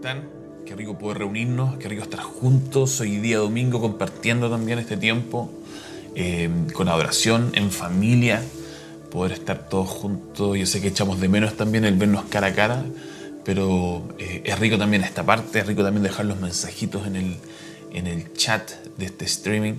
están? 0.00 0.30
Qué 0.64 0.74
rico 0.74 0.96
poder 0.96 1.18
reunirnos, 1.18 1.76
qué 1.76 1.86
rico 1.86 2.02
estar 2.02 2.20
juntos 2.20 3.00
hoy 3.02 3.18
día 3.18 3.36
domingo 3.36 3.82
compartiendo 3.82 4.48
también 4.48 4.78
este 4.78 4.96
tiempo 4.96 5.52
eh, 6.14 6.48
con 6.72 6.88
adoración, 6.88 7.52
en 7.54 7.70
familia, 7.70 8.42
poder 9.10 9.32
estar 9.32 9.68
todos 9.68 9.90
juntos. 9.90 10.56
Yo 10.56 10.64
sé 10.64 10.80
que 10.80 10.88
echamos 10.88 11.20
de 11.20 11.28
menos 11.28 11.54
también 11.54 11.84
el 11.84 11.98
vernos 11.98 12.24
cara 12.30 12.46
a 12.46 12.54
cara, 12.54 12.82
pero 13.44 14.08
eh, 14.18 14.40
es 14.46 14.58
rico 14.58 14.78
también 14.78 15.04
esta 15.04 15.26
parte, 15.26 15.58
es 15.58 15.66
rico 15.66 15.82
también 15.82 16.02
dejar 16.02 16.24
los 16.24 16.40
mensajitos 16.40 17.06
en 17.06 17.16
el, 17.16 17.36
en 17.92 18.06
el 18.06 18.32
chat 18.32 18.70
de 18.96 19.04
este 19.04 19.26
streaming. 19.26 19.74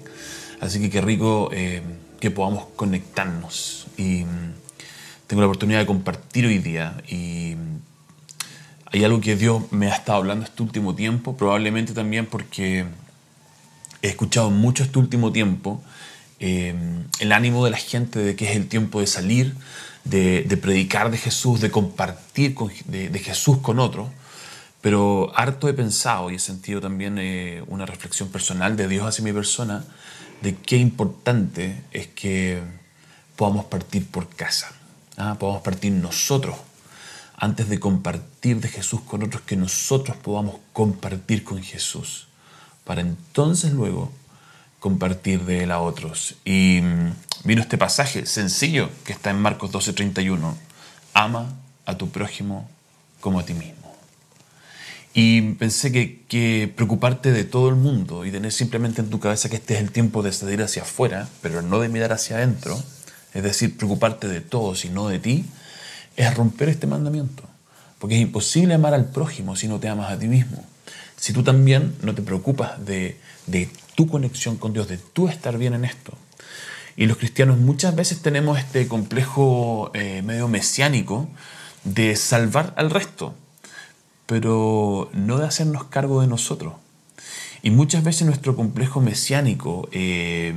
Así 0.59 0.79
que 0.79 0.91
qué 0.91 1.01
rico 1.01 1.49
eh, 1.51 1.81
que 2.19 2.29
podamos 2.29 2.67
conectarnos. 2.75 3.88
Y 3.97 4.23
mm, 4.25 4.53
tengo 5.25 5.41
la 5.41 5.47
oportunidad 5.47 5.79
de 5.79 5.88
compartir 5.88 6.45
hoy 6.45 6.59
día 6.59 7.01
y 7.09 7.55
hay 8.92 9.04
algo 9.04 9.21
que 9.21 9.36
Dios 9.36 9.64
me 9.71 9.89
ha 9.89 9.96
estado 9.96 10.18
hablando 10.18 10.46
este 10.46 10.64
último 10.64 10.96
tiempo, 10.96 11.38
probablemente 11.38 11.94
también 11.94 12.26
porque 12.26 12.86
he 14.02 14.08
escuchado 14.08 14.49
mucho 14.49 14.84
este 14.84 14.99
último 14.99 15.32
tiempo 15.32 15.82
eh, 16.40 16.76
el 17.20 17.32
ánimo 17.32 17.63
de 17.63 17.72
la 17.72 17.77
gente 17.77 18.20
de 18.20 18.35
que 18.35 18.49
es 18.49 18.55
el 18.58 18.68
tiempo 18.68 18.99
de 18.99 19.08
salir, 19.08 19.55
de, 20.04 20.58
predicar 20.62 21.12
de 21.12 21.18
Jesús, 21.18 21.62
de 21.62 21.70
compartir 21.70 22.55
de, 22.85 23.20
Jesús 23.20 23.59
con 23.59 23.80
otros. 23.80 24.09
Pero 24.82 25.32
harto 25.35 25.70
he 25.70 25.73
pensado 25.73 26.32
y 26.32 26.35
he 26.35 26.40
sentido 26.40 26.82
también 26.82 27.18
eh, 27.20 27.63
una 27.68 27.85
reflexión 27.85 28.30
personal 28.30 28.76
de 28.76 28.88
Dios 28.88 29.05
hacia 29.05 29.23
mi 29.23 29.32
persona, 29.32 29.85
de 30.41 30.55
qué 30.55 30.77
importante 30.77 31.84
es 31.91 32.08
que 32.08 32.60
podamos 33.35 33.66
partir 33.66 34.08
por 34.08 34.27
casa, 34.27 34.71
¿ah? 35.18 35.35
podamos 35.40 35.62
partir 35.62 35.91
nosotros 35.91 36.55
antes 37.41 37.70
de 37.70 37.80
compartir 37.80 38.62
de 38.62 38.70
Jesús 38.70 39.02
con 39.02 39.23
otros, 39.23 39.41
que 39.41 39.55
nosotros 39.55 40.16
podamos 40.16 40.58
compartir 40.73 41.44
con 41.44 41.63
Jesús, 41.63 42.27
para 42.86 43.02
entonces 43.02 43.73
luego 43.73 44.12
compartir 44.79 45.41
de 45.46 45.63
él 45.63 45.71
a 45.71 45.80
otros. 45.80 46.35
Y 46.46 46.82
mm, 46.84 47.13
vino 47.46 47.63
este 47.63 47.80
pasaje 47.80 48.27
sencillo 48.27 48.91
que 49.04 49.12
está 49.12 49.32
en 49.32 49.41
Marcos 49.41 49.71
12:31, 49.71 50.54
ama 51.15 51.55
a 51.88 51.98
tu 51.98 52.10
prójimo 52.12 52.70
como 53.20 53.40
a 53.40 53.46
ti 53.46 53.55
mismo. 53.55 53.91
Y 55.15 55.41
pensé 55.55 55.91
que, 55.91 56.71
preocuparte 56.76 57.32
de 57.32 57.43
todo 57.43 57.70
el 57.70 57.76
mundo 57.76 58.24
y 58.24 58.32
tener 58.32 58.52
simplemente 58.52 59.02
en 59.02 59.10
tu 59.10 59.20
cabeza 59.20 59.49
que 59.49 59.55
este 59.55 59.74
es 59.74 59.82
el 59.82 59.91
tiempo 59.91 60.21
de 60.21 60.32
salir 60.32 60.62
hacia 60.62 60.84
afuera, 60.84 61.27
pero 61.41 61.63
no 61.63 61.80
de 61.80 61.90
mirar 61.90 62.13
hacia 62.13 62.37
adentro, 62.37 62.80
es 63.34 63.41
decir, 63.41 63.76
preocuparte 63.77 64.28
de 64.28 64.41
todos 64.41 64.85
y 64.85 64.90
no 64.90 65.08
de 65.08 65.18
ti, 65.18 65.46
es 66.16 66.35
romper 66.35 66.69
este 66.69 66.88
mandamiento. 66.88 67.44
Porque 68.00 68.16
es 68.16 68.22
imposible 68.22 68.73
amar 68.73 68.94
al 68.94 69.06
prójimo 69.06 69.56
si 69.56 69.67
no 69.67 69.79
te 69.79 69.88
amas 69.88 70.12
a 70.12 70.18
ti 70.18 70.28
mismo. 70.28 70.66
Si 71.18 71.34
tú 71.34 71.44
también 71.44 71.95
no 72.01 72.16
te 72.16 72.23
preocupas 72.23 72.84
de, 72.84 73.19
tu 73.94 74.07
conexión 74.07 74.57
con 74.57 74.73
Dios, 74.73 74.88
de 74.88 74.97
tú 74.97 75.28
estar 75.28 75.57
bien 75.57 75.75
en 75.75 75.85
esto. 75.85 76.13
Y 76.95 77.06
los 77.06 77.18
cristianos 77.18 77.59
muchas 77.59 77.95
veces 77.95 78.22
tenemos 78.23 78.57
este 78.57 78.88
complejo 78.88 79.91
eh, 79.94 80.23
medio 80.23 80.47
mesiánico 80.47 81.29
de 81.84 82.16
salvar 82.16 82.73
al 82.75 82.90
resto, 82.90 83.35
pero 84.25 85.09
no 85.13 85.38
de 85.38 85.46
hacernos 85.46 85.84
cargo 85.84 86.22
de 86.22 86.28
nosotros. 86.28 86.73
Y 87.62 87.69
muchas 87.69 88.03
veces 88.03 88.25
nuestro 88.25 88.56
complejo 88.56 89.00
mesiánico 89.00 89.88
eh, 89.91 90.56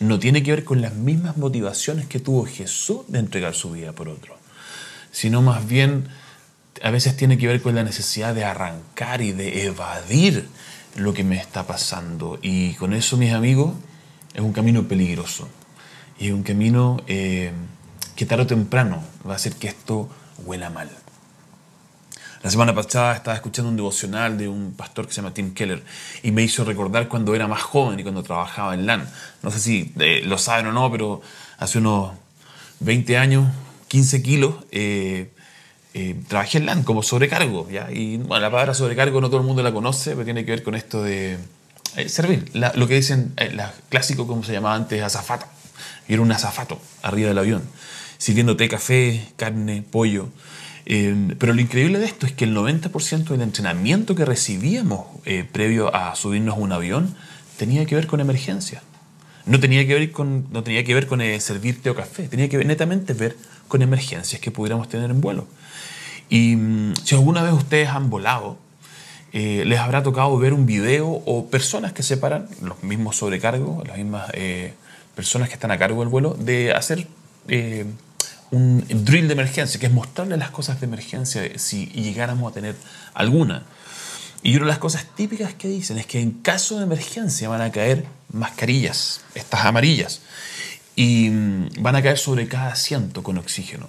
no 0.00 0.18
tiene 0.18 0.42
que 0.42 0.50
ver 0.50 0.64
con 0.64 0.82
las 0.82 0.94
mismas 0.94 1.38
motivaciones 1.38 2.06
que 2.06 2.20
tuvo 2.20 2.44
Jesús 2.44 3.00
de 3.08 3.20
entregar 3.20 3.54
su 3.54 3.70
vida 3.70 3.92
por 3.92 4.10
otro 4.10 4.41
sino 5.12 5.42
más 5.42 5.68
bien 5.68 6.08
a 6.82 6.90
veces 6.90 7.16
tiene 7.16 7.38
que 7.38 7.46
ver 7.46 7.62
con 7.62 7.76
la 7.76 7.84
necesidad 7.84 8.34
de 8.34 8.44
arrancar 8.44 9.20
y 9.22 9.30
de 9.32 9.66
evadir 9.66 10.48
lo 10.96 11.14
que 11.14 11.22
me 11.22 11.36
está 11.36 11.66
pasando. 11.66 12.38
Y 12.42 12.74
con 12.74 12.92
eso, 12.92 13.16
mis 13.16 13.32
amigos, 13.32 13.74
es 14.34 14.40
un 14.40 14.52
camino 14.52 14.88
peligroso. 14.88 15.48
Y 16.18 16.28
es 16.28 16.32
un 16.32 16.42
camino 16.42 17.00
eh, 17.06 17.52
que 18.16 18.26
tarde 18.26 18.42
o 18.42 18.46
temprano 18.46 19.02
va 19.26 19.34
a 19.34 19.36
hacer 19.36 19.54
que 19.54 19.68
esto 19.68 20.08
huela 20.44 20.70
mal. 20.70 20.90
La 22.42 22.50
semana 22.50 22.74
pasada 22.74 23.14
estaba 23.14 23.36
escuchando 23.36 23.70
un 23.70 23.76
devocional 23.76 24.36
de 24.36 24.48
un 24.48 24.74
pastor 24.74 25.06
que 25.06 25.12
se 25.12 25.22
llama 25.22 25.32
Tim 25.32 25.54
Keller 25.54 25.84
y 26.24 26.32
me 26.32 26.42
hizo 26.42 26.64
recordar 26.64 27.06
cuando 27.06 27.36
era 27.36 27.46
más 27.46 27.62
joven 27.62 28.00
y 28.00 28.02
cuando 28.02 28.24
trabajaba 28.24 28.74
en 28.74 28.84
LAN. 28.84 29.08
No 29.44 29.50
sé 29.52 29.60
si 29.60 29.92
eh, 30.00 30.22
lo 30.24 30.38
saben 30.38 30.66
o 30.66 30.72
no, 30.72 30.90
pero 30.90 31.22
hace 31.58 31.78
unos 31.78 32.10
20 32.80 33.16
años 33.16 33.46
15 33.92 34.22
kilos, 34.22 34.54
eh, 34.70 35.28
eh, 35.92 36.16
trabajé 36.26 36.56
en 36.56 36.64
LAN 36.64 36.82
como 36.82 37.02
sobrecargo. 37.02 37.68
¿ya? 37.68 37.92
Y 37.92 38.16
bueno, 38.16 38.40
la 38.40 38.50
palabra 38.50 38.72
sobrecargo 38.72 39.20
no 39.20 39.28
todo 39.28 39.40
el 39.40 39.46
mundo 39.46 39.62
la 39.62 39.70
conoce, 39.70 40.12
pero 40.12 40.24
tiene 40.24 40.46
que 40.46 40.52
ver 40.52 40.62
con 40.62 40.74
esto 40.74 41.02
de 41.02 41.36
eh, 41.96 42.08
servir. 42.08 42.50
lo 42.54 42.88
que 42.88 42.94
dicen, 42.94 43.34
la, 43.52 43.74
clásico 43.90 44.26
como 44.26 44.44
se 44.44 44.54
llamaba 44.54 44.76
antes, 44.76 45.02
azafata. 45.02 45.46
Era 46.08 46.22
un 46.22 46.32
azafato 46.32 46.80
arriba 47.02 47.28
del 47.28 47.36
avión, 47.36 47.64
sirviendo 48.16 48.56
té, 48.56 48.66
café, 48.66 49.28
carne, 49.36 49.82
pollo. 49.82 50.30
pero 51.38 51.52
lo 51.52 51.60
increíble 51.60 51.98
de 51.98 52.06
esto 52.06 52.24
es 52.24 52.32
que 52.32 52.44
el 52.44 52.56
90% 52.56 53.24
del 53.24 53.42
entrenamiento 53.42 54.14
que 54.14 54.24
recibíamos 54.24 55.06
previo 55.52 55.94
a 55.94 56.14
subirnos 56.14 56.56
a 56.56 56.58
un 56.58 56.72
avión 56.72 57.14
tenía 57.58 57.84
que 57.84 57.94
ver 57.94 58.06
con 58.06 58.20
emergencia. 58.20 58.82
No 59.46 59.58
tenía 59.58 59.86
que 59.86 59.94
ver 59.94 60.12
con, 60.12 60.46
no 60.52 60.62
tenía 60.62 60.84
que 60.84 60.94
ver 60.94 61.06
con 61.06 61.20
servir 61.40 61.82
té 61.82 61.90
o 61.90 61.94
café, 61.94 62.28
tenía 62.28 62.48
que 62.48 62.64
netamente 62.64 63.12
ver 63.12 63.36
con 63.68 63.82
emergencias 63.82 64.40
que 64.40 64.50
pudiéramos 64.50 64.88
tener 64.88 65.10
en 65.10 65.20
vuelo. 65.20 65.46
Y 66.28 66.56
mm, 66.56 66.94
si 67.04 67.14
alguna 67.14 67.42
vez 67.42 67.52
ustedes 67.52 67.88
han 67.88 68.08
volado, 68.08 68.56
eh, 69.32 69.64
les 69.66 69.78
habrá 69.78 70.02
tocado 70.02 70.36
ver 70.38 70.52
un 70.52 70.66
video 70.66 71.08
o 71.08 71.46
personas 71.48 71.92
que 71.92 72.02
se 72.02 72.16
paran, 72.16 72.48
los 72.60 72.82
mismos 72.82 73.16
sobrecargos, 73.16 73.86
las 73.88 73.96
mismas 73.96 74.30
eh, 74.34 74.74
personas 75.14 75.48
que 75.48 75.54
están 75.54 75.70
a 75.70 75.78
cargo 75.78 76.00
del 76.00 76.08
vuelo, 76.08 76.34
de 76.34 76.72
hacer 76.72 77.06
eh, 77.48 77.86
un 78.50 78.84
drill 78.88 79.26
de 79.28 79.32
emergencia, 79.32 79.80
que 79.80 79.86
es 79.86 79.92
mostrarles 79.92 80.38
las 80.38 80.50
cosas 80.50 80.80
de 80.80 80.86
emergencia 80.86 81.42
si 81.56 81.86
llegáramos 81.86 82.50
a 82.52 82.54
tener 82.54 82.76
alguna. 83.14 83.64
Y 84.42 84.56
una 84.56 84.66
de 84.66 84.70
las 84.70 84.78
cosas 84.78 85.06
típicas 85.14 85.54
que 85.54 85.68
dicen 85.68 85.98
es 85.98 86.06
que 86.06 86.20
en 86.20 86.32
caso 86.32 86.76
de 86.76 86.84
emergencia 86.84 87.48
van 87.48 87.62
a 87.62 87.70
caer 87.70 88.04
mascarillas, 88.32 89.20
estas 89.34 89.64
amarillas 89.64 90.20
y 90.96 91.30
mm, 91.30 91.82
van 91.82 91.96
a 91.96 92.02
caer 92.02 92.18
sobre 92.18 92.48
cada 92.48 92.72
asiento 92.72 93.22
con 93.22 93.38
oxígeno. 93.38 93.88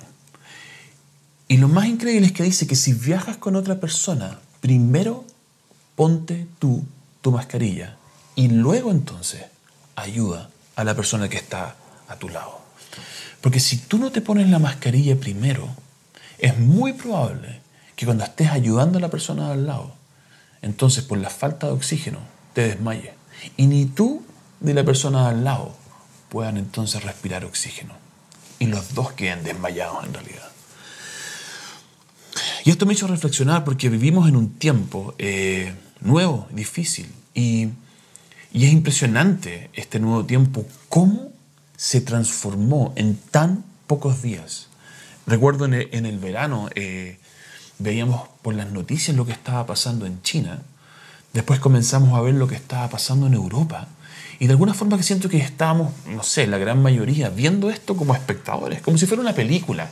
Y 1.47 1.57
lo 1.57 1.67
más 1.67 1.87
increíble 1.87 2.27
es 2.27 2.33
que 2.33 2.43
dice 2.43 2.67
que 2.67 2.75
si 2.75 2.93
viajas 2.93 3.37
con 3.37 3.55
otra 3.55 3.79
persona, 3.79 4.39
primero 4.61 5.25
ponte 5.95 6.47
tú 6.59 6.85
tu 7.21 7.31
mascarilla 7.31 7.97
y 8.35 8.49
luego 8.49 8.91
entonces 8.91 9.45
ayuda 9.95 10.49
a 10.75 10.83
la 10.83 10.95
persona 10.95 11.29
que 11.29 11.37
está 11.37 11.75
a 12.07 12.15
tu 12.15 12.29
lado. 12.29 12.61
Porque 13.41 13.59
si 13.59 13.77
tú 13.77 13.97
no 13.97 14.11
te 14.11 14.21
pones 14.21 14.49
la 14.49 14.59
mascarilla 14.59 15.15
primero, 15.15 15.67
es 16.37 16.57
muy 16.57 16.93
probable 16.93 17.61
que 17.95 18.05
cuando 18.05 18.23
estés 18.23 18.49
ayudando 18.49 18.97
a 18.97 19.01
la 19.01 19.09
persona 19.09 19.51
al 19.51 19.65
lado, 19.67 19.93
entonces 20.61 21.03
por 21.03 21.17
la 21.17 21.29
falta 21.29 21.67
de 21.67 21.73
oxígeno 21.73 22.19
te 22.53 22.67
desmayes. 22.67 23.13
Y 23.57 23.67
ni 23.67 23.85
tú 23.85 24.23
ni 24.63 24.73
la 24.73 24.83
persona 24.83 25.27
al 25.27 25.43
lado 25.43 25.75
puedan 26.29 26.57
entonces 26.57 27.03
respirar 27.03 27.45
oxígeno. 27.45 27.93
Y 28.57 28.65
los 28.65 28.95
dos 28.95 29.11
queden 29.11 29.43
desmayados 29.43 30.03
en 30.05 30.13
realidad. 30.13 30.49
Y 32.63 32.71
esto 32.71 32.85
me 32.85 32.93
hizo 32.93 33.07
reflexionar 33.07 33.65
porque 33.65 33.89
vivimos 33.89 34.27
en 34.27 34.37
un 34.37 34.53
tiempo 34.53 35.15
eh, 35.19 35.75
nuevo, 36.01 36.47
difícil. 36.51 37.11
Y, 37.33 37.69
es 38.53 38.71
impresionante 38.71 39.71
este 39.73 39.99
nuevo 39.99 40.25
tiempo, 40.25 40.65
cómo 40.87 41.31
se 41.75 42.01
transformó 42.01 42.93
en 42.95 43.15
tan 43.15 43.65
pocos 43.87 44.21
días. 44.21 44.67
Recuerdo 45.25 45.65
en 45.65 45.73
el, 45.73 46.19
verano, 46.19 46.69
eh, 46.75 47.17
veíamos 47.79 48.29
por 48.43 48.53
las 48.53 48.71
noticias 48.71 49.17
lo 49.17 49.25
que 49.25 49.31
estaba 49.31 49.65
pasando 49.65 50.05
en 50.05 50.21
China. 50.21 50.61
Después 51.33 51.59
comenzamos 51.59 52.15
a 52.15 52.21
ver 52.21 52.35
lo 52.35 52.47
que 52.47 52.55
estaba 52.55 52.87
pasando 52.89 53.25
en 53.25 53.33
Europa. 53.33 53.87
Y 54.43 54.47
de 54.47 54.51
alguna 54.51 54.73
forma 54.73 54.97
que 54.97 55.03
siento 55.03 55.29
que 55.29 55.37
estábamos, 55.37 55.93
no 56.05 56.21
sé, 56.21 56.47
la 56.47 56.57
gran 56.57 56.81
mayoría, 56.81 57.29
viendo 57.29 57.69
esto 57.69 57.95
como 57.95 58.13
espectadores, 58.13 58.81
como 58.81 58.97
si 58.97 59.05
fuera 59.05 59.21
una 59.21 59.33
película, 59.33 59.89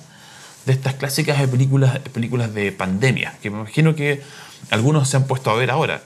de 0.66 0.74
estas 0.74 0.96
clásicas 0.96 1.40
de 1.40 1.48
películas, 1.48 2.00
películas 2.00 2.54
de 2.54 2.74
pandemia, 2.74 3.38
que 3.42 3.50
me 3.50 3.60
imagino 3.60 3.96
que 3.96 4.22
algunos 4.70 5.08
se 5.08 5.16
han 5.16 5.26
puesto 5.26 5.52
a 5.52 5.56
ver 5.56 5.72
ahora. 5.72 6.04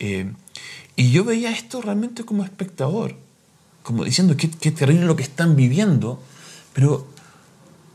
Eh, 0.00 0.28
y 0.96 1.12
yo 1.12 1.22
veía 1.22 1.52
esto 1.52 1.82
realmente 1.82 2.24
como 2.24 2.42
espectador, 2.42 3.14
como 3.84 4.02
diciendo 4.02 4.36
qué, 4.36 4.50
qué 4.50 4.72
terrible 4.72 5.06
lo 5.06 5.14
que 5.14 5.22
están 5.22 5.54
viviendo, 5.54 6.20
pero 6.72 7.06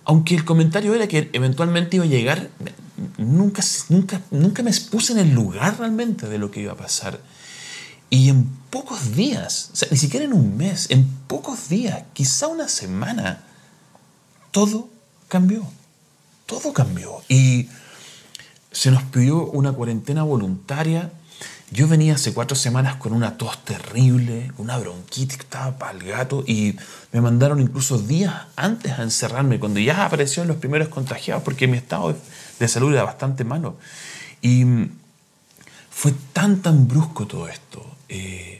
aunque 0.06 0.34
el 0.34 0.46
comentario 0.46 0.96
era 0.96 1.10
que 1.10 1.30
eventualmente 1.34 1.98
iba 1.98 2.06
a 2.06 2.08
llegar, 2.08 2.48
nunca, 3.18 3.62
nunca, 3.90 4.22
nunca 4.32 4.64
me 4.64 4.72
puse 4.72 5.12
en 5.12 5.20
el 5.20 5.34
lugar 5.34 5.78
realmente 5.78 6.30
de 6.30 6.38
lo 6.38 6.52
que 6.52 6.62
iba 6.62 6.72
a 6.72 6.78
pasar. 6.78 7.20
Y 8.10 8.30
en 8.30 8.59
pocos 8.70 9.16
días, 9.16 9.72
ni 9.92 9.98
siquiera 9.98 10.26
en 10.26 10.34
un 10.34 10.58
mes, 10.58 10.88
en 10.90 11.06
pocos 11.28 11.70
días, 11.70 12.04
quizá 12.14 12.48
una 12.48 12.68
semana, 12.68 13.44
todo 14.52 14.90
cambió. 15.28 15.64
Todo 16.46 16.74
cambió. 16.74 17.22
Y 17.28 17.70
se 18.72 18.92
nos 18.92 19.04
pidió 19.04 19.46
una 19.46 19.72
cuarentena 19.72 20.24
voluntaria. 20.24 21.12
Yo 21.72 21.88
venía 21.88 22.16
hace 22.16 22.34
cuatro 22.34 22.56
semanas 22.56 22.96
con 22.96 23.14
una 23.14 23.38
tos 23.38 23.64
terrible, 23.64 24.52
una 24.58 24.78
bronquitis 24.78 25.38
que 25.38 25.44
estaba 25.44 25.78
para 25.78 25.92
el 25.92 26.04
gato 26.04 26.44
y 26.48 26.76
me 27.12 27.22
mandaron 27.22 27.60
incluso 27.60 28.00
días 28.00 28.34
antes 28.56 28.98
a 28.98 29.04
encerrarme, 29.04 29.60
cuando 29.60 29.80
ya 29.80 30.06
aparecieron 30.06 30.48
los 30.48 30.58
primeros 30.58 30.88
contagiados, 30.88 31.44
porque 31.44 31.68
mi 31.68 31.78
estado 31.78 32.16
de 32.60 32.68
salud 32.68 32.92
era 32.92 33.04
bastante 33.04 33.44
malo. 33.44 33.78
Y 34.42 34.66
fue 35.92 36.14
tan, 36.34 36.62
tan 36.62 36.88
brusco 36.88 37.28
todo 37.28 37.48
esto. 37.48 37.86
Eh, 38.08 38.59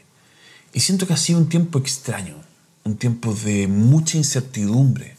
y 0.74 0.80
siento 0.82 1.08
que 1.08 1.14
ha 1.14 1.18
sido 1.18 1.40
un 1.40 1.50
tiempo 1.50 1.80
extraño, 1.80 2.36
un 2.84 2.98
tiempo 2.98 3.34
de 3.34 3.68
mucha 3.68 4.18
incertidumbre. 4.18 5.16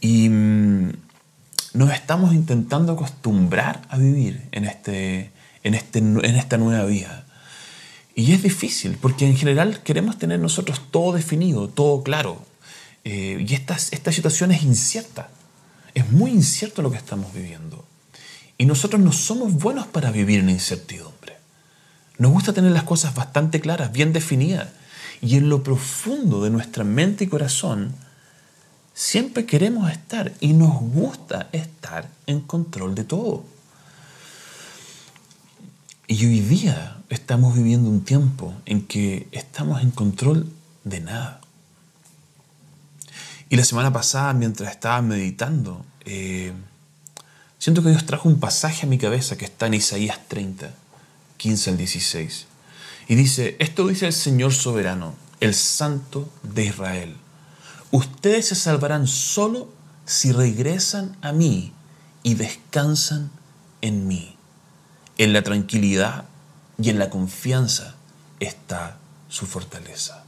Y 0.00 0.28
mm, 0.28 0.92
nos 1.74 1.92
estamos 1.92 2.34
intentando 2.34 2.92
acostumbrar 2.92 3.82
a 3.88 3.98
vivir 3.98 4.48
en, 4.52 4.64
este, 4.64 5.30
en, 5.62 5.74
este, 5.74 5.98
en 5.98 6.24
esta 6.24 6.58
nueva 6.58 6.84
vida. 6.84 7.24
Y 8.14 8.32
es 8.32 8.42
difícil, 8.42 8.98
porque 9.00 9.26
en 9.26 9.36
general 9.36 9.80
queremos 9.82 10.18
tener 10.18 10.40
nosotros 10.40 10.82
todo 10.90 11.12
definido, 11.12 11.68
todo 11.68 12.02
claro. 12.02 12.44
Eh, 13.04 13.44
y 13.46 13.54
esta, 13.54 13.76
esta 13.76 14.12
situación 14.12 14.50
es 14.50 14.62
incierta. 14.62 15.30
Es 15.94 16.10
muy 16.10 16.32
incierto 16.32 16.82
lo 16.82 16.90
que 16.90 16.96
estamos 16.96 17.32
viviendo. 17.32 17.84
Y 18.58 18.66
nosotros 18.66 19.00
no 19.00 19.12
somos 19.12 19.54
buenos 19.54 19.86
para 19.86 20.10
vivir 20.10 20.40
en 20.40 20.50
incertidumbre. 20.50 21.07
Nos 22.18 22.32
gusta 22.32 22.52
tener 22.52 22.72
las 22.72 22.82
cosas 22.82 23.14
bastante 23.14 23.60
claras, 23.60 23.92
bien 23.92 24.12
definidas. 24.12 24.68
Y 25.20 25.36
en 25.36 25.48
lo 25.48 25.62
profundo 25.62 26.42
de 26.42 26.50
nuestra 26.50 26.84
mente 26.84 27.24
y 27.24 27.28
corazón, 27.28 27.94
siempre 28.94 29.46
queremos 29.46 29.90
estar 29.90 30.32
y 30.40 30.52
nos 30.52 30.80
gusta 30.80 31.48
estar 31.52 32.08
en 32.26 32.40
control 32.40 32.94
de 32.94 33.04
todo. 33.04 33.44
Y 36.08 36.24
hoy 36.26 36.40
día 36.40 36.96
estamos 37.08 37.54
viviendo 37.54 37.90
un 37.90 38.04
tiempo 38.04 38.54
en 38.66 38.86
que 38.86 39.28
estamos 39.30 39.82
en 39.82 39.90
control 39.90 40.50
de 40.84 41.00
nada. 41.00 41.40
Y 43.50 43.56
la 43.56 43.64
semana 43.64 43.92
pasada, 43.92 44.32
mientras 44.32 44.70
estaba 44.70 45.00
meditando, 45.02 45.84
eh, 46.04 46.52
siento 47.58 47.82
que 47.82 47.90
Dios 47.90 48.06
trajo 48.06 48.28
un 48.28 48.40
pasaje 48.40 48.86
a 48.86 48.88
mi 48.88 48.98
cabeza 48.98 49.36
que 49.36 49.44
está 49.44 49.66
en 49.66 49.74
Isaías 49.74 50.18
30, 50.28 50.70
15 51.38 51.70
al 51.70 51.76
16. 51.78 52.46
Y 53.08 53.14
dice, 53.14 53.56
esto 53.58 53.88
dice 53.88 54.06
el 54.06 54.12
Señor 54.12 54.52
soberano, 54.52 55.14
el 55.40 55.54
Santo 55.54 56.28
de 56.42 56.66
Israel. 56.66 57.16
Ustedes 57.90 58.48
se 58.48 58.54
salvarán 58.54 59.06
solo 59.06 59.72
si 60.04 60.32
regresan 60.32 61.16
a 61.22 61.32
mí 61.32 61.72
y 62.22 62.34
descansan 62.34 63.30
en 63.80 64.06
mí. 64.06 64.36
En 65.16 65.32
la 65.32 65.42
tranquilidad 65.42 66.26
y 66.80 66.90
en 66.90 66.98
la 66.98 67.08
confianza 67.10 67.94
está 68.40 68.98
su 69.28 69.46
fortaleza. 69.46 70.24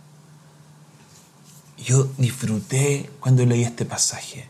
Yo 1.76 2.10
disfruté 2.18 3.10
cuando 3.20 3.44
leí 3.46 3.62
este 3.62 3.84
pasaje, 3.84 4.48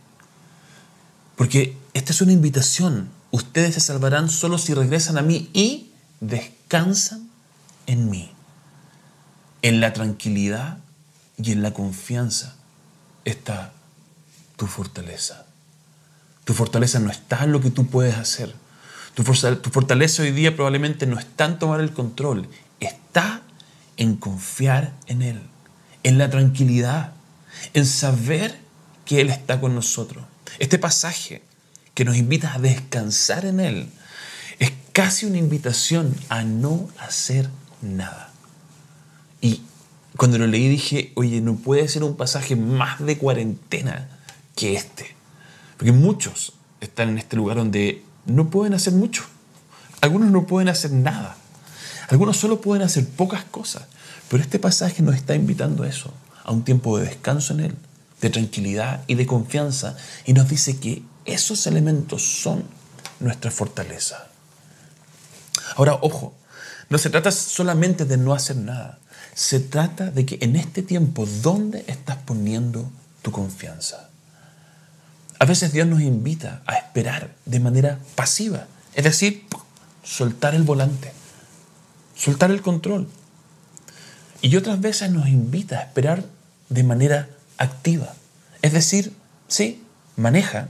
porque 1.37 1.77
esta 1.95 2.13
es 2.13 2.21
una 2.21 2.33
invitación. 2.33 3.11
Ustedes 3.31 3.75
se 3.75 3.81
salvarán 3.81 4.29
solo 4.29 4.59
si 4.59 4.75
regresan 4.75 5.19
a 5.19 5.23
mí 5.23 5.49
y 5.53 5.90
descansan 6.21 7.29
en 7.87 8.11
mí. 8.11 8.33
En 9.63 9.81
la 9.81 9.93
tranquilidad 9.93 10.79
y 11.37 11.53
en 11.53 11.63
la 11.63 11.73
confianza 11.73 12.55
está 13.25 13.73
tu 14.57 14.67
fortaleza. 14.67 15.47
Tu 16.45 16.55
fortaleza 16.55 16.99
no 16.99 17.11
está 17.11 17.45
en 17.45 17.53
lo 17.53 17.61
que 17.61 17.71
tú 17.71 17.87
puedes 17.87 18.17
hacer. 18.17 18.55
Tu, 19.15 19.25
fortaleza 19.25 20.23
hoy 20.23 20.31
día 20.31 20.55
probablemente 20.55 21.07
no 21.07 21.19
está 21.19 21.45
en 21.45 21.59
tomar 21.59 21.81
el 21.81 21.93
control, 21.93 22.49
está 22.79 23.43
en 23.97 24.17
confiar 24.17 24.95
en 25.07 25.23
Él, 25.23 25.43
en 26.05 26.17
la 26.17 26.31
tranquilidad, 26.31 27.13
en 27.75 27.87
saber 27.87 28.59
que 29.05 29.21
Él 29.21 29.31
está 29.31 29.61
con 29.61 29.75
nosotros. 29.75 30.25
Este 30.59 30.79
pasaje 30.79 31.43
que 31.95 32.05
nos 32.05 32.17
invita 32.17 32.55
a 32.55 32.59
descansar 32.59 33.45
en 33.45 33.61
Él 33.61 33.91
casi 35.01 35.25
una 35.25 35.39
invitación 35.39 36.15
a 36.29 36.43
no 36.43 36.91
hacer 36.99 37.49
nada. 37.81 38.29
Y 39.41 39.63
cuando 40.19 40.37
lo 40.37 40.47
leí 40.47 40.69
dije, 40.69 41.13
oye, 41.15 41.41
no 41.41 41.57
puede 41.57 41.89
ser 41.89 42.05
un 42.05 42.19
pasaje 42.19 42.55
más 42.55 43.01
de 43.01 43.17
cuarentena 43.17 44.11
que 44.55 44.75
este. 44.75 45.07
Porque 45.79 45.93
muchos 45.93 46.53
están 46.83 47.09
en 47.09 47.17
este 47.17 47.37
lugar 47.37 47.57
donde 47.57 48.05
no 48.27 48.51
pueden 48.51 48.75
hacer 48.75 48.93
mucho. 48.93 49.25
Algunos 50.03 50.31
no 50.31 50.47
pueden 50.47 50.69
hacer 50.69 50.93
nada. 50.93 51.35
Algunos 52.11 52.37
solo 52.37 52.61
pueden 52.61 52.83
hacer 52.83 53.09
pocas 53.09 53.45
cosas. 53.45 53.85
Pero 54.29 54.43
este 54.43 54.59
pasaje 54.59 55.03
nos 55.03 55.15
está 55.15 55.35
invitando 55.35 55.85
a 55.85 55.89
eso, 55.89 56.13
a 56.45 56.53
un 56.53 56.63
tiempo 56.63 56.99
de 56.99 57.07
descanso 57.07 57.55
en 57.55 57.61
Él, 57.61 57.75
de 58.21 58.29
tranquilidad 58.29 59.03
y 59.07 59.15
de 59.15 59.25
confianza. 59.25 59.97
Y 60.27 60.35
nos 60.35 60.51
dice 60.51 60.79
que 60.79 61.03
esos 61.25 61.67
elementos 61.67 62.43
son 62.43 62.65
nuestra 63.19 63.51
fortaleza. 63.51 64.27
Ahora, 65.77 65.99
ojo, 66.01 66.35
no 66.89 66.99
se 66.99 67.11
trata 67.11 67.31
solamente 67.31 68.05
de 68.05 68.17
no 68.17 68.35
hacer 68.35 68.57
nada. 68.57 68.99
Se 69.35 69.61
trata 69.61 70.11
de 70.11 70.27
que 70.27 70.39
en 70.41 70.57
este 70.57 70.83
tiempo, 70.83 71.27
¿dónde 71.43 71.85
estás 71.87 72.17
poniendo 72.17 72.91
tu 73.23 73.31
confianza? 73.31 74.11
A 75.39 75.45
veces 75.47 75.73
Dios 75.73 75.87
nos 75.87 76.01
invita 76.01 76.63
a 76.67 76.75
esperar 76.75 77.31
de 77.47 77.61
manera 77.61 77.99
pasiva, 78.15 78.67
es 78.95 79.05
decir, 79.05 79.47
soltar 80.03 80.55
el 80.55 80.65
volante, 80.65 81.13
soltar 82.15 82.51
el 82.51 82.61
control. 82.61 83.09
Y 84.43 84.57
otras 84.57 84.81
veces 84.81 85.11
nos 85.11 85.29
invita 85.29 85.79
a 85.79 85.83
esperar 85.83 86.25
de 86.69 86.83
manera 86.83 87.29
activa, 87.57 88.15
es 88.63 88.73
decir, 88.73 89.15
sí, 89.49 89.83
maneja, 90.17 90.69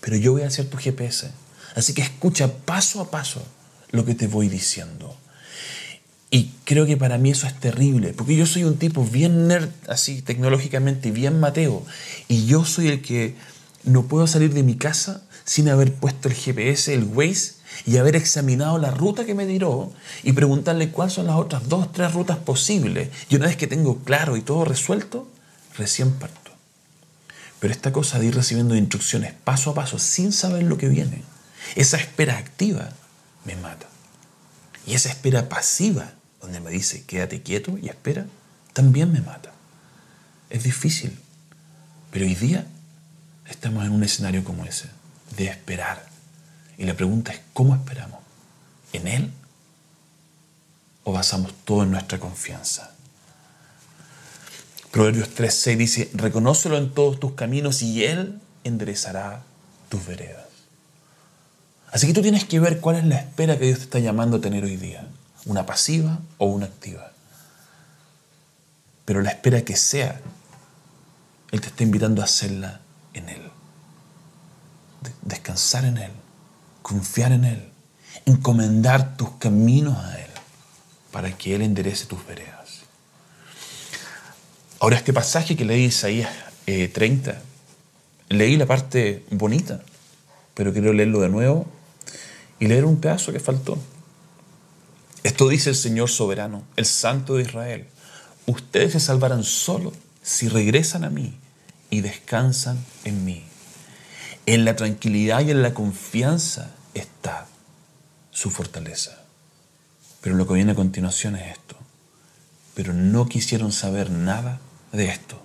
pero 0.00 0.16
yo 0.16 0.32
voy 0.32 0.42
a 0.42 0.50
ser 0.50 0.70
tu 0.70 0.78
GPS. 0.78 1.30
Así 1.74 1.92
que 1.92 2.02
escucha 2.02 2.52
paso 2.64 3.00
a 3.00 3.10
paso 3.10 3.42
lo 3.94 4.04
que 4.04 4.14
te 4.14 4.26
voy 4.26 4.48
diciendo. 4.48 5.16
Y 6.30 6.50
creo 6.64 6.84
que 6.84 6.96
para 6.96 7.16
mí 7.16 7.30
eso 7.30 7.46
es 7.46 7.58
terrible, 7.60 8.12
porque 8.12 8.34
yo 8.34 8.44
soy 8.44 8.64
un 8.64 8.76
tipo 8.76 9.04
bien 9.04 9.46
nerd, 9.46 9.70
así 9.88 10.20
tecnológicamente, 10.20 11.12
bien 11.12 11.38
mateo, 11.38 11.86
y 12.26 12.46
yo 12.46 12.64
soy 12.64 12.88
el 12.88 13.02
que 13.02 13.36
no 13.84 14.02
puedo 14.08 14.26
salir 14.26 14.52
de 14.52 14.64
mi 14.64 14.74
casa 14.74 15.22
sin 15.44 15.68
haber 15.68 15.92
puesto 15.92 16.28
el 16.28 16.34
GPS, 16.34 16.92
el 16.92 17.04
Waze, 17.04 17.52
y 17.86 17.98
haber 17.98 18.16
examinado 18.16 18.78
la 18.78 18.90
ruta 18.90 19.24
que 19.24 19.34
me 19.34 19.46
tiró 19.46 19.92
y 20.24 20.32
preguntarle 20.32 20.90
cuáles 20.90 21.14
son 21.14 21.26
las 21.26 21.36
otras 21.36 21.68
dos, 21.68 21.92
tres 21.92 22.12
rutas 22.14 22.38
posibles. 22.38 23.10
Y 23.28 23.36
una 23.36 23.46
vez 23.46 23.56
que 23.56 23.66
tengo 23.66 23.98
claro 23.98 24.36
y 24.36 24.42
todo 24.42 24.64
resuelto, 24.64 25.28
recién 25.76 26.12
parto. 26.12 26.50
Pero 27.60 27.72
esta 27.72 27.92
cosa 27.92 28.18
de 28.18 28.26
ir 28.26 28.34
recibiendo 28.34 28.74
instrucciones 28.74 29.34
paso 29.44 29.70
a 29.70 29.74
paso 29.74 29.98
sin 29.98 30.32
saber 30.32 30.64
lo 30.64 30.78
que 30.78 30.88
viene, 30.88 31.22
esa 31.76 31.96
espera 31.96 32.38
activa 32.38 32.90
me 33.44 33.56
mata. 33.56 33.86
Y 34.86 34.94
esa 34.94 35.08
espera 35.08 35.48
pasiva 35.48 36.12
donde 36.40 36.60
me 36.60 36.70
dice 36.70 37.04
quédate 37.04 37.42
quieto 37.42 37.78
y 37.78 37.88
espera, 37.88 38.26
también 38.72 39.12
me 39.12 39.20
mata. 39.20 39.52
Es 40.50 40.62
difícil, 40.62 41.18
pero 42.10 42.26
hoy 42.26 42.34
día 42.34 42.66
estamos 43.48 43.84
en 43.84 43.92
un 43.92 44.04
escenario 44.04 44.44
como 44.44 44.64
ese, 44.64 44.88
de 45.36 45.46
esperar. 45.46 46.06
Y 46.76 46.84
la 46.84 46.94
pregunta 46.94 47.32
es, 47.32 47.40
¿cómo 47.52 47.74
esperamos? 47.74 48.20
¿En 48.92 49.08
Él? 49.08 49.30
¿O 51.04 51.12
basamos 51.12 51.54
todo 51.64 51.82
en 51.82 51.90
nuestra 51.90 52.18
confianza? 52.18 52.92
Proverbios 54.90 55.30
3.6 55.34 55.76
dice, 55.76 56.10
reconócelo 56.14 56.76
en 56.76 56.92
todos 56.92 57.18
tus 57.18 57.32
caminos 57.32 57.82
y 57.82 58.04
Él 58.04 58.38
enderezará 58.64 59.42
tus 59.88 60.06
veredas. 60.06 60.44
Así 61.94 62.08
que 62.08 62.12
tú 62.12 62.22
tienes 62.22 62.44
que 62.44 62.58
ver 62.58 62.80
cuál 62.80 62.96
es 62.96 63.04
la 63.04 63.14
espera 63.14 63.56
que 63.56 63.66
Dios 63.66 63.78
te 63.78 63.84
está 63.84 63.98
llamando 64.00 64.38
a 64.38 64.40
tener 64.40 64.64
hoy 64.64 64.76
día 64.76 65.06
una 65.46 65.64
pasiva 65.64 66.18
o 66.38 66.46
una 66.46 66.66
activa. 66.66 67.12
Pero 69.04 69.22
la 69.22 69.30
espera 69.30 69.62
que 69.62 69.76
sea, 69.76 70.20
Él 71.52 71.60
te 71.60 71.68
está 71.68 71.84
invitando 71.84 72.20
a 72.20 72.24
hacerla 72.24 72.80
en 73.12 73.28
Él. 73.28 73.42
Descansar 75.22 75.84
en 75.84 75.98
Él, 75.98 76.10
confiar 76.82 77.30
en 77.30 77.44
Él, 77.44 77.68
encomendar 78.26 79.16
tus 79.16 79.30
caminos 79.38 79.96
a 79.96 80.18
Él 80.18 80.30
para 81.12 81.30
que 81.38 81.54
Él 81.54 81.62
enderece 81.62 82.06
tus 82.06 82.26
veredas. 82.26 82.80
Ahora 84.80 84.96
este 84.96 85.12
pasaje 85.12 85.54
que 85.54 85.64
leí 85.64 85.84
Isaías 85.84 86.32
30, 86.66 87.30
eh, 87.30 87.38
leí 88.30 88.56
la 88.56 88.66
parte 88.66 89.24
bonita, 89.30 89.80
pero 90.54 90.72
quiero 90.72 90.92
leerlo 90.92 91.20
de 91.20 91.28
nuevo 91.28 91.68
y 92.58 92.66
leer 92.66 92.84
un 92.84 93.00
pedazo 93.00 93.32
que 93.32 93.40
faltó. 93.40 93.78
Esto 95.22 95.48
dice 95.48 95.70
el 95.70 95.76
Señor 95.76 96.10
soberano, 96.10 96.62
el 96.76 96.84
Santo 96.84 97.36
de 97.36 97.42
Israel. 97.42 97.86
Ustedes 98.46 98.92
se 98.92 99.00
salvarán 99.00 99.42
solo 99.42 99.92
si 100.22 100.48
regresan 100.48 101.04
a 101.04 101.10
mí 101.10 101.38
y 101.90 102.00
descansan 102.02 102.84
en 103.04 103.24
mí. 103.24 103.44
En 104.46 104.64
la 104.64 104.76
tranquilidad 104.76 105.40
y 105.40 105.50
en 105.50 105.62
la 105.62 105.72
confianza 105.72 106.72
está 106.92 107.46
su 108.30 108.50
fortaleza. 108.50 109.24
Pero 110.20 110.36
lo 110.36 110.46
que 110.46 110.54
viene 110.54 110.72
a 110.72 110.76
continuación 110.76 111.36
es 111.36 111.52
esto. 111.52 111.76
Pero 112.74 112.92
no 112.92 113.26
quisieron 113.26 113.72
saber 113.72 114.10
nada 114.10 114.60
de 114.92 115.06
esto. 115.06 115.40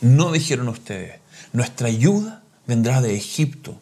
No 0.00 0.32
dijeron 0.32 0.68
ustedes, 0.68 1.20
nuestra 1.52 1.88
ayuda 1.88 2.42
vendrá 2.66 3.00
de 3.00 3.16
Egipto. 3.16 3.80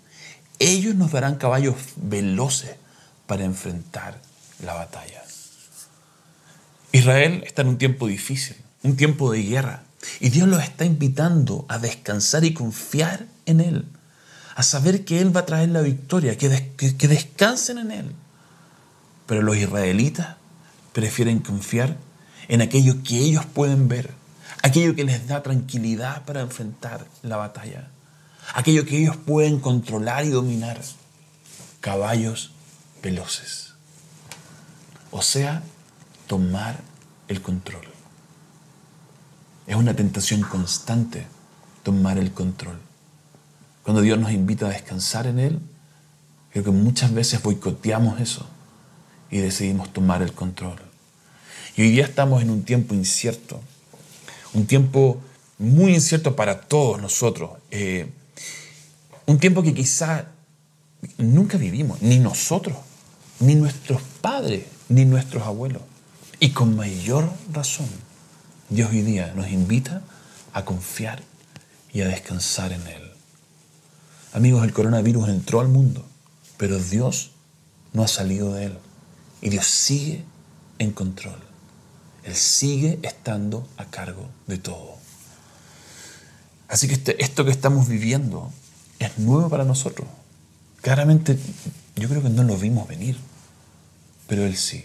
Ellos 0.59 0.95
nos 0.95 1.13
darán 1.13 1.37
caballos 1.37 1.77
veloces 1.97 2.77
para 3.27 3.45
enfrentar 3.45 4.21
la 4.65 4.75
batalla. 4.75 5.23
Israel 6.93 7.43
está 7.47 7.63
en 7.63 7.69
un 7.69 7.79
tiempo 7.79 8.07
difícil, 8.07 8.57
un 8.83 8.97
tiempo 8.97 9.31
de 9.31 9.43
guerra, 9.43 9.83
y 10.21 10.31
Dios 10.31 10.49
los 10.49 10.63
está 10.63 10.85
invitando 10.85 11.67
a 11.69 11.79
descansar 11.79 12.45
y 12.45 12.55
confiar 12.55 13.27
en 13.47 13.61
Él, 13.61 13.85
a 14.55 14.63
saber 14.63 15.05
que 15.05 15.21
Él 15.21 15.35
va 15.37 15.41
a 15.41 15.47
traer 15.47 15.69
la 15.69 15.83
victoria, 15.83 16.37
que, 16.39 16.73
que 16.77 17.09
descansen 17.09 17.79
en 17.79 17.91
Él. 17.91 18.13
Pero 19.27 19.43
los 19.43 19.57
israelitas 19.57 20.37
prefieren 20.93 21.41
confiar 21.41 21.97
en 22.49 22.63
aquello 22.63 23.03
que 23.03 23.19
ellos 23.19 23.45
pueden 23.45 23.89
ver, 23.89 24.11
aquello 24.63 24.95
que 24.95 25.05
les 25.05 25.29
da 25.29 25.43
tranquilidad 25.43 26.25
para 26.25 26.41
enfrentar 26.41 27.07
la 27.23 27.37
batalla, 27.37 27.89
aquello 28.55 28.85
que 28.85 28.99
ellos 28.99 29.17
pueden 29.17 29.61
controlar 29.61 30.25
y 30.25 30.31
dominar, 30.31 30.81
caballos 31.81 32.53
veloces. 33.03 33.75
O 35.11 35.23
sea, 35.23 35.63
tomar 36.27 36.81
el 37.29 37.41
control. 37.43 37.87
Es 39.67 39.77
una 39.77 39.95
tentación 39.95 40.43
constante 40.43 41.27
tomar 41.83 42.19
el 42.19 42.33
control. 42.33 42.79
Cuando 43.83 44.03
Dios 44.03 44.19
nos 44.19 44.33
invita 44.33 44.67
a 44.67 44.71
descansar 44.71 45.27
en 45.27 45.39
Él, 45.39 45.61
creo 46.53 46.65
que 46.65 46.71
muchas 46.71 47.15
veces 47.15 47.43
boicoteamos 47.43 48.21
eso 48.21 48.47
y 49.31 49.39
decidimos 49.39 49.93
tomar 49.93 50.23
el 50.23 50.33
control. 50.33 50.77
Y 51.77 51.83
hoy 51.83 51.91
día 51.91 52.05
estamos 52.05 52.43
en 52.43 52.51
un 52.51 52.65
tiempo 52.65 52.95
incierto, 52.95 53.61
un 54.53 54.67
tiempo 54.67 55.23
muy 55.59 55.95
incierto 55.95 56.37
para 56.37 56.61
todos 56.61 57.01
nosotros, 57.01 57.53
eh, 57.71 58.11
un 59.29 59.39
tiempo 59.39 59.63
que 59.63 59.75
quizá 59.75 60.25
nunca 61.19 61.59
vivimos, 61.59 62.01
ni 62.01 62.19
nosotros, 62.19 62.79
ni 63.41 63.55
nuestros 63.57 64.01
padres, 64.23 64.65
ni 64.89 65.05
nuestros 65.05 65.43
abuelos. 65.43 65.83
Y 66.41 66.53
con 66.53 66.75
mayor 66.75 67.31
razón, 67.53 67.89
Dios 68.71 68.91
hoy 68.91 69.03
día 69.03 69.35
nos 69.37 69.51
invita 69.51 70.01
a 70.55 70.65
confiar 70.65 71.23
y 71.93 72.01
a 72.01 72.09
descansar 72.09 72.73
en 72.73 72.81
Él. 72.87 73.03
Amigos, 74.33 74.65
el 74.65 74.73
coronavirus 74.73 75.29
entró 75.29 75.61
al 75.61 75.69
mundo, 75.69 76.07
pero 76.57 76.79
Dios 76.79 77.33
no 77.93 78.03
ha 78.03 78.09
salido 78.09 78.55
de 78.55 78.67
Él. 78.67 78.79
Y 79.43 79.51
Dios 79.51 79.67
sigue 79.67 80.25
en 80.79 80.91
control. 80.91 81.39
Él 82.25 82.35
sigue 82.35 82.99
estando 83.03 83.69
a 83.77 83.85
cargo 83.85 84.31
de 84.47 84.57
todo. 84.57 84.97
Así 86.67 86.89
que 86.89 86.95
este, 86.95 87.23
esto 87.23 87.45
que 87.45 87.51
estamos 87.51 87.89
viviendo 87.89 88.51
es 88.99 89.19
nuevo 89.19 89.49
para 89.49 89.65
nosotros. 89.65 90.09
Claramente 90.81 91.39
yo 91.97 92.09
creo 92.09 92.23
que 92.23 92.31
no 92.31 92.43
lo 92.45 92.57
vimos 92.57 92.89
venir, 92.89 93.17
pero 94.27 94.45
Él 94.45 94.57
sí. 94.57 94.85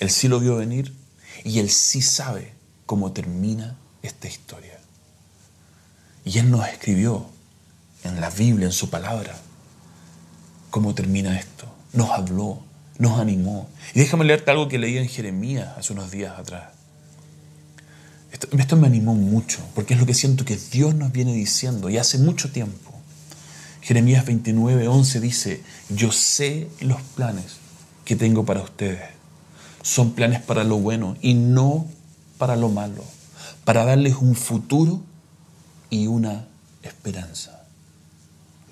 Él 0.00 0.10
sí 0.10 0.28
lo 0.28 0.40
vio 0.40 0.56
venir 0.56 0.94
y 1.44 1.58
Él 1.58 1.70
sí 1.70 2.02
sabe 2.02 2.52
cómo 2.84 3.12
termina 3.12 3.76
esta 4.02 4.28
historia. 4.28 4.78
Y 6.24 6.38
Él 6.38 6.50
nos 6.50 6.66
escribió 6.68 7.26
en 8.04 8.20
la 8.20 8.30
Biblia, 8.30 8.66
en 8.66 8.72
su 8.72 8.90
palabra, 8.90 9.36
cómo 10.70 10.94
termina 10.94 11.38
esto. 11.38 11.66
Nos 11.92 12.10
habló, 12.10 12.62
nos 12.98 13.18
animó. 13.18 13.68
Y 13.94 14.00
déjame 14.00 14.24
leerte 14.24 14.50
algo 14.50 14.68
que 14.68 14.78
leí 14.78 14.98
en 14.98 15.08
Jeremías 15.08 15.76
hace 15.78 15.92
unos 15.92 16.10
días 16.10 16.38
atrás. 16.38 16.72
Esto, 18.32 18.48
esto, 18.58 18.76
me 18.76 18.86
animó 18.86 19.14
mucho, 19.14 19.60
porque 19.74 19.94
es 19.94 20.00
lo 20.00 20.04
que 20.04 20.12
siento 20.12 20.44
que 20.44 20.56
Dios 20.56 20.94
nos 20.94 21.12
viene 21.12 21.32
diciendo 21.32 21.88
y 21.88 21.96
hace 21.96 22.18
mucho 22.18 22.50
tiempo. 22.50 22.95
Jeremías 23.86 24.26
29, 24.26 24.88
11 24.88 25.20
dice, 25.20 25.62
yo 25.90 26.10
sé 26.10 26.68
los 26.80 27.00
planes 27.00 27.58
que 28.04 28.16
tengo 28.16 28.44
para 28.44 28.60
ustedes 28.60 29.16
son 29.84 30.14
planes 30.14 30.42
para 30.42 30.64
lo 30.64 30.78
bueno 30.78 31.16
y 31.22 31.34
no 31.34 31.86
para 32.36 32.56
lo 32.56 32.68
malo, 32.68 33.04
para 33.64 33.84
darles 33.84 34.16
un 34.16 34.34
futuro 34.34 35.00
y 35.88 36.08
una 36.08 36.48
esperanza. 36.82 37.62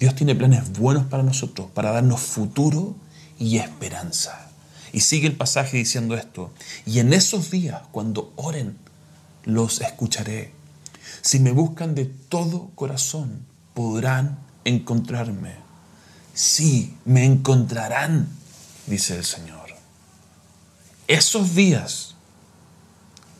Dios 0.00 0.16
tiene 0.16 0.34
planes 0.34 0.76
buenos 0.76 1.06
para 1.06 1.22
nosotros, 1.22 1.70
para 1.72 1.92
darnos 1.92 2.20
futuro 2.20 2.96
y 3.38 3.58
esperanza. 3.58 4.50
Y 4.92 4.98
sigue 4.98 5.28
el 5.28 5.36
pasaje 5.36 5.76
diciendo 5.76 6.16
esto, 6.16 6.52
y 6.86 6.98
en 6.98 7.12
esos 7.12 7.52
días, 7.52 7.82
cuando 7.92 8.32
oren, 8.34 8.76
los 9.44 9.80
escucharé. 9.80 10.50
Si 11.22 11.38
me 11.38 11.52
buscan 11.52 11.94
de 11.94 12.06
todo 12.06 12.72
corazón, 12.74 13.46
podrán 13.74 14.43
encontrarme. 14.64 15.54
Sí, 16.34 16.96
me 17.04 17.24
encontrarán, 17.24 18.28
dice 18.86 19.16
el 19.16 19.24
Señor. 19.24 19.64
Esos 21.06 21.54
días, 21.54 22.14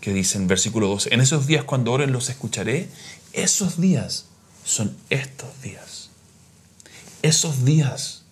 que 0.01 0.13
dice 0.13 0.39
en 0.39 0.47
versículo 0.47 0.89
12, 0.89 1.15
en 1.15 1.21
esos 1.21 1.47
días 1.47 1.65
cuando 1.65 1.93
oren 1.93 2.13
los 2.13 2.29
escucharé, 2.29 2.89
esos 3.33 3.81
días 3.81 4.27
son 4.65 4.97
estos 5.11 5.63
días. 5.63 6.11
Esos 7.23 7.65
días 7.65 8.23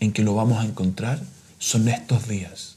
en 0.00 0.12
que 0.12 0.22
lo 0.22 0.34
vamos 0.34 0.58
a 0.58 0.64
encontrar 0.64 1.22
son 1.58 1.88
estos 1.88 2.28
días. 2.28 2.76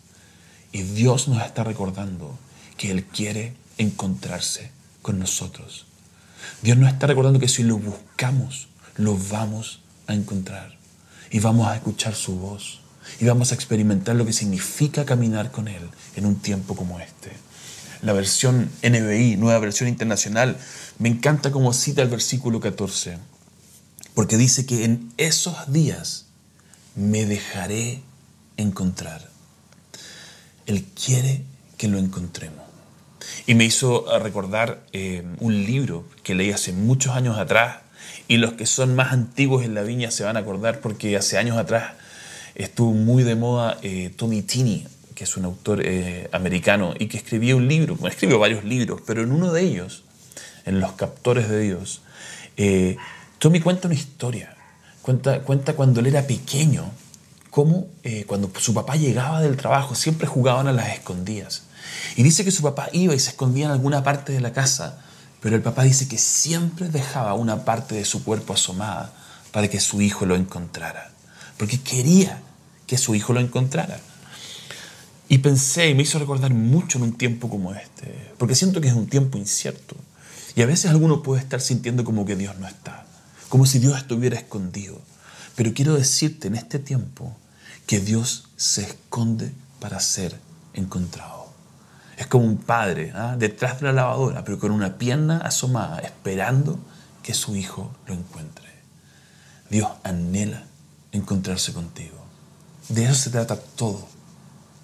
Y 0.72 0.84
Dios 0.84 1.28
nos 1.28 1.44
está 1.44 1.64
recordando 1.64 2.38
que 2.78 2.92
Él 2.92 3.06
quiere 3.06 3.54
encontrarse 3.78 4.72
con 5.02 5.20
nosotros. 5.20 5.86
Dios 6.62 6.78
nos 6.78 6.92
está 6.92 7.08
recordando 7.08 7.40
que 7.40 7.48
si 7.48 7.64
lo 7.64 7.78
buscamos, 7.78 8.68
lo 8.98 9.18
vamos 9.30 9.82
a 10.08 10.14
encontrar. 10.14 10.78
Y 11.30 11.40
vamos 11.40 11.68
a 11.68 11.76
escuchar 11.76 12.14
su 12.14 12.36
voz 12.36 12.82
y 13.20 13.26
vamos 13.26 13.52
a 13.52 13.56
experimentar 13.56 14.16
lo 14.16 14.26
que 14.26 14.34
significa 14.34 15.06
caminar 15.06 15.52
con 15.52 15.68
Él 15.68 15.90
en 16.16 16.26
un 16.26 16.36
tiempo 16.36 16.76
como 16.76 17.00
este. 17.00 17.32
La 18.02 18.14
versión 18.14 18.70
NBI, 18.84 19.38
nueva 19.38 19.60
versión 19.60 19.88
internacional, 19.88 20.58
me 20.98 21.10
encanta 21.10 21.52
como 21.52 21.74
cita 21.74 22.02
el 22.02 22.10
versículo 22.10 22.60
14, 22.60 23.18
porque 24.16 24.38
dice 24.38 24.66
que 24.66 24.86
en 24.86 25.14
esos 25.18 25.72
días 25.72 26.26
me 26.96 27.26
dejaré 27.26 28.02
encontrar. 28.58 29.30
Él 30.66 30.86
quiere 30.86 31.44
que 31.78 31.88
lo 31.88 31.98
encontremos. 31.98 32.66
Y 33.46 33.56
me 33.56 33.66
hizo 33.66 34.06
recordar 34.20 34.84
eh, 34.94 35.24
un 35.40 35.64
libro 35.64 36.06
que 36.24 36.36
leí 36.36 36.52
hace 36.52 36.74
muchos 36.74 37.16
años 37.16 37.38
atrás, 37.38 37.78
y 38.28 38.38
los 38.38 38.54
que 38.54 38.66
son 38.66 38.96
más 38.96 39.12
antiguos 39.12 39.66
en 39.66 39.74
la 39.74 39.84
viña 39.84 40.12
se 40.12 40.24
van 40.24 40.38
a 40.38 40.42
acordar 40.42 40.80
porque 40.80 41.18
hace 41.18 41.38
años 41.38 41.58
atrás 41.58 41.94
estuvo 42.56 42.94
muy 42.94 43.24
de 43.24 43.36
moda 43.36 43.78
eh, 43.82 44.14
Tommy 44.16 44.42
Tini, 44.42 44.88
que 45.16 45.24
es 45.24 45.38
un 45.38 45.46
autor 45.46 45.82
eh, 45.84 46.30
americano 46.32 46.94
y 46.98 47.08
que 47.08 47.18
escribió 47.18 47.58
un 47.58 47.68
libro, 47.68 47.96
bueno, 47.96 48.14
escribió 48.14 48.40
varios 48.40 48.64
libros, 48.64 49.02
pero 49.06 49.22
en 49.24 49.32
uno 49.32 49.52
de 49.52 49.62
ellos, 49.64 50.04
en 50.66 50.80
Los 50.80 50.94
Captores 50.94 51.50
de 51.50 51.62
Dios, 51.62 52.02
eh, 52.58 52.98
Tommy 53.40 53.60
cuenta 53.60 53.88
una 53.88 53.96
historia, 53.96 54.56
cuenta, 55.02 55.42
cuenta 55.42 55.74
cuando 55.74 56.00
él 56.00 56.08
era 56.08 56.28
pequeño, 56.28 56.92
cómo 57.50 57.88
cuando 58.28 58.50
su 58.60 58.74
papá 58.74 58.96
llegaba 58.96 59.42
del 59.42 59.58
trabajo 59.58 59.94
siempre 59.94 60.26
jugaban 60.26 60.68
a 60.68 60.72
las 60.72 60.94
escondidas. 60.94 61.64
Y 62.16 62.24
dice 62.24 62.46
que 62.46 62.52
su 62.52 62.62
papá 62.62 62.88
iba 62.94 63.14
y 63.14 63.20
se 63.20 63.32
escondía 63.32 63.66
en 63.66 63.72
alguna 63.72 64.04
parte 64.04 64.32
de 64.32 64.40
la 64.40 64.54
casa, 64.54 65.04
pero 65.42 65.56
el 65.56 65.62
papá 65.62 65.84
dice 65.84 66.08
que 66.08 66.18
siempre 66.18 66.90
dejaba 66.90 67.34
una 67.34 67.66
parte 67.66 67.96
de 67.96 68.06
su 68.06 68.24
cuerpo 68.24 68.54
asomada 68.54 69.14
para 69.52 69.68
que 69.68 69.80
su 69.80 70.02
hijo 70.02 70.26
lo 70.26 70.36
encontrara 70.36 71.12
porque 71.62 71.80
quería 71.80 72.42
que 72.88 72.98
su 72.98 73.14
hijo 73.14 73.34
lo 73.34 73.40
encontrara. 73.40 74.00
Y 75.30 75.38
pensé 75.38 75.90
y 75.90 75.94
me 75.94 76.02
hizo 76.02 76.18
recordar 76.18 76.52
mucho 76.52 76.98
en 76.98 77.04
un 77.04 77.14
tiempo 77.14 77.52
como 77.52 77.76
este, 77.76 78.32
porque 78.40 78.56
siento 78.56 78.82
que 78.82 78.88
es 78.88 78.96
un 78.96 79.06
tiempo 79.06 79.38
incierto. 79.38 79.96
Y 80.56 80.64
a 80.64 80.66
veces 80.66 80.90
alguno 80.90 81.22
puede 81.22 81.40
estar 81.40 81.62
sintiendo 81.62 82.04
como 82.04 82.26
que 82.26 82.36
Dios 82.36 82.58
no 82.58 82.68
está, 82.68 83.06
como 83.48 83.68
si 83.68 83.78
Dios 83.78 83.96
estuviera 83.96 84.40
escondido. 84.40 85.00
Pero 85.56 85.72
quiero 85.76 85.94
decirte 85.94 86.48
en 86.48 86.56
este 86.56 86.80
tiempo 86.80 87.32
que 87.86 88.00
Dios 88.00 88.46
se 88.58 88.82
esconde 88.82 89.52
para 89.80 90.00
ser 90.00 90.36
encontrado. 90.74 91.41
Es 92.22 92.28
como 92.28 92.46
un 92.46 92.58
padre 92.58 93.12
¿ah? 93.16 93.36
detrás 93.36 93.80
de 93.80 93.88
la 93.88 93.94
lavadora, 93.94 94.46
pero 94.46 94.60
con 94.60 94.70
una 94.70 95.00
pierna 95.00 95.40
asomada, 95.40 95.98
esperando 96.02 96.78
que 97.24 97.34
su 97.34 97.56
hijo 97.56 97.92
lo 98.06 98.14
encuentre. 98.14 98.70
Dios 99.72 99.90
anhela 100.04 100.62
encontrarse 101.12 101.74
contigo. 101.74 102.24
De 102.90 103.06
eso 103.06 103.16
se 103.16 103.32
trata 103.32 103.56
todo, 103.56 104.08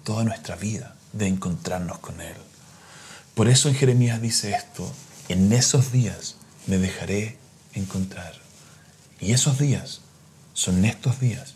toda 0.02 0.24
nuestra 0.24 0.56
vida, 0.56 0.96
de 1.12 1.28
encontrarnos 1.28 2.00
con 2.00 2.20
Él. 2.20 2.34
Por 3.36 3.46
eso 3.46 3.68
en 3.68 3.76
Jeremías 3.76 4.20
dice 4.20 4.50
esto, 4.50 4.92
en 5.28 5.52
esos 5.52 5.92
días 5.92 6.34
me 6.66 6.78
dejaré 6.78 7.38
encontrar. 7.72 8.32
Y 9.20 9.30
esos 9.30 9.60
días 9.60 10.00
son 10.54 10.84
estos 10.84 11.20
días. 11.20 11.54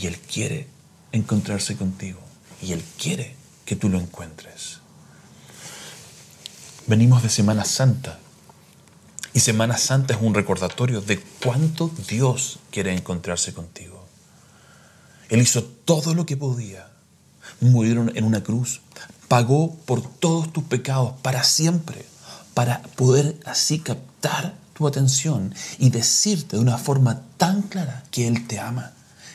Y 0.00 0.06
Él 0.06 0.20
quiere 0.20 0.68
encontrarse 1.10 1.76
contigo 1.76 2.20
y 2.62 2.70
Él 2.70 2.84
quiere 2.96 3.34
que 3.64 3.74
tú 3.74 3.88
lo 3.88 3.98
encuentres. 3.98 4.85
Venimos 6.88 7.24
de 7.24 7.30
Semana 7.30 7.64
Santa 7.64 8.16
y 9.32 9.40
Semana 9.40 9.76
Santa 9.76 10.14
es 10.14 10.20
un 10.22 10.34
recordatorio 10.34 11.00
de 11.00 11.18
cuánto 11.42 11.90
Dios 12.08 12.60
quiere 12.70 12.94
encontrarse 12.94 13.52
contigo. 13.52 14.06
Él 15.28 15.40
hizo 15.40 15.64
todo 15.64 16.14
lo 16.14 16.26
que 16.26 16.36
podía. 16.36 16.86
Murió 17.60 18.08
en 18.14 18.24
una 18.24 18.44
cruz, 18.44 18.82
pagó 19.26 19.74
por 19.84 20.00
todos 20.00 20.52
tus 20.52 20.62
pecados 20.62 21.14
para 21.22 21.42
siempre, 21.42 22.06
para 22.54 22.82
poder 22.94 23.36
así 23.44 23.80
captar 23.80 24.54
tu 24.72 24.86
atención 24.86 25.52
y 25.80 25.90
decirte 25.90 26.54
de 26.54 26.62
una 26.62 26.78
forma 26.78 27.22
tan 27.36 27.62
clara 27.62 28.04
que 28.12 28.28
Él 28.28 28.46
te 28.46 28.60
ama, 28.60 28.92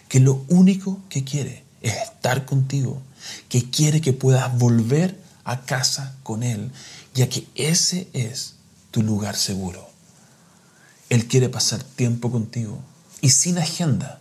que 0.08 0.22
lo 0.22 0.46
único 0.48 1.01
que 1.10 1.25
quiere 1.25 1.65
es 1.81 1.96
estar 1.98 2.46
contigo, 2.46 3.01
que 3.50 3.70
quiere 3.70 4.00
que 4.00 4.13
puedas 4.13 4.58
volver 4.58 5.20
a 5.43 5.62
casa 5.62 6.15
con 6.24 6.43
Él, 6.43 6.72
ya 7.13 7.27
que 7.30 7.48
ese 7.56 8.08
es 8.13 8.56
tu 8.91 9.01
lugar 9.01 9.36
seguro. 9.36 9.89
Él 11.10 11.27
quiere 11.27 11.50
pasar 11.50 11.84
tiempo 11.84 12.32
contigo 12.32 12.80
y 13.20 13.30
sin 13.30 13.58
agenda, 13.58 14.20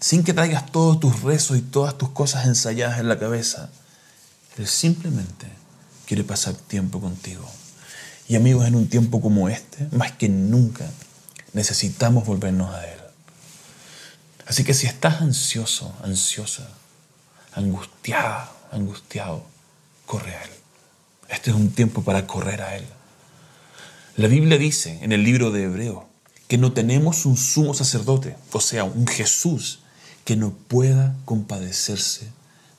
sin 0.00 0.24
que 0.24 0.34
traigas 0.34 0.70
todos 0.72 0.98
tus 0.98 1.22
rezos 1.22 1.56
y 1.56 1.62
todas 1.62 1.96
tus 1.96 2.10
cosas 2.10 2.46
ensayadas 2.46 2.98
en 2.98 3.08
la 3.08 3.18
cabeza. 3.18 3.70
Él 4.58 4.66
simplemente 4.66 5.46
quiere 6.06 6.24
pasar 6.24 6.54
tiempo 6.54 7.00
contigo. 7.00 7.48
Y 8.28 8.36
amigos, 8.36 8.66
en 8.66 8.74
un 8.74 8.88
tiempo 8.88 9.20
como 9.20 9.48
este, 9.48 9.88
más 9.92 10.12
que 10.12 10.28
nunca, 10.28 10.88
necesitamos 11.52 12.26
volvernos 12.26 12.74
a 12.74 12.84
Él. 12.86 13.00
Así 14.46 14.64
que 14.64 14.74
si 14.74 14.86
estás 14.86 15.20
ansioso, 15.20 15.94
ansiosa, 16.02 16.68
angustiada, 17.54 18.50
angustiado, 18.72 19.44
corre 20.06 20.34
a 20.34 20.42
Él. 20.42 20.61
Este 21.32 21.50
es 21.50 21.56
un 21.56 21.70
tiempo 21.70 22.02
para 22.02 22.26
correr 22.26 22.60
a 22.60 22.76
Él. 22.76 22.84
La 24.16 24.28
Biblia 24.28 24.58
dice 24.58 24.98
en 25.00 25.12
el 25.12 25.24
libro 25.24 25.50
de 25.50 25.64
Hebreo 25.64 26.06
que 26.46 26.58
no 26.58 26.72
tenemos 26.72 27.24
un 27.24 27.38
sumo 27.38 27.72
sacerdote, 27.72 28.36
o 28.52 28.60
sea, 28.60 28.84
un 28.84 29.06
Jesús 29.06 29.80
que 30.26 30.36
no 30.36 30.50
pueda 30.52 31.16
compadecerse 31.24 32.30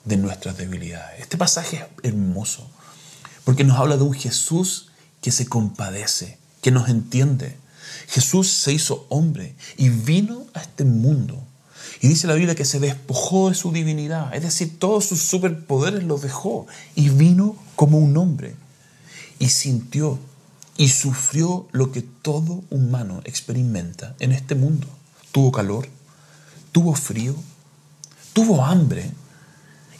de 0.04 0.16
nuestras 0.16 0.56
debilidades. 0.56 1.20
Este 1.20 1.36
pasaje 1.36 1.78
es 1.78 2.10
hermoso 2.10 2.70
porque 3.42 3.64
nos 3.64 3.76
habla 3.78 3.96
de 3.96 4.04
un 4.04 4.14
Jesús 4.14 4.92
que 5.20 5.32
se 5.32 5.46
compadece, 5.46 6.38
que 6.62 6.70
nos 6.70 6.88
entiende. 6.88 7.56
Jesús 8.06 8.48
se 8.48 8.72
hizo 8.72 9.04
hombre 9.08 9.56
y 9.76 9.88
vino 9.88 10.46
a 10.54 10.60
este 10.60 10.84
mundo. 10.84 11.44
Y 12.04 12.08
dice 12.08 12.26
la 12.26 12.34
Biblia 12.34 12.54
que 12.54 12.66
se 12.66 12.80
despojó 12.80 13.48
de 13.48 13.54
su 13.54 13.72
divinidad, 13.72 14.34
es 14.34 14.42
decir, 14.42 14.78
todos 14.78 15.06
sus 15.06 15.22
superpoderes 15.22 16.04
los 16.04 16.20
dejó 16.20 16.66
y 16.94 17.08
vino 17.08 17.56
como 17.76 17.96
un 17.96 18.14
hombre. 18.18 18.56
Y 19.38 19.48
sintió 19.48 20.18
y 20.76 20.90
sufrió 20.90 21.66
lo 21.72 21.92
que 21.92 22.02
todo 22.02 22.62
humano 22.68 23.22
experimenta 23.24 24.14
en 24.18 24.32
este 24.32 24.54
mundo. 24.54 24.86
Tuvo 25.32 25.50
calor, 25.50 25.88
tuvo 26.72 26.94
frío, 26.94 27.34
tuvo 28.34 28.62
hambre, 28.62 29.10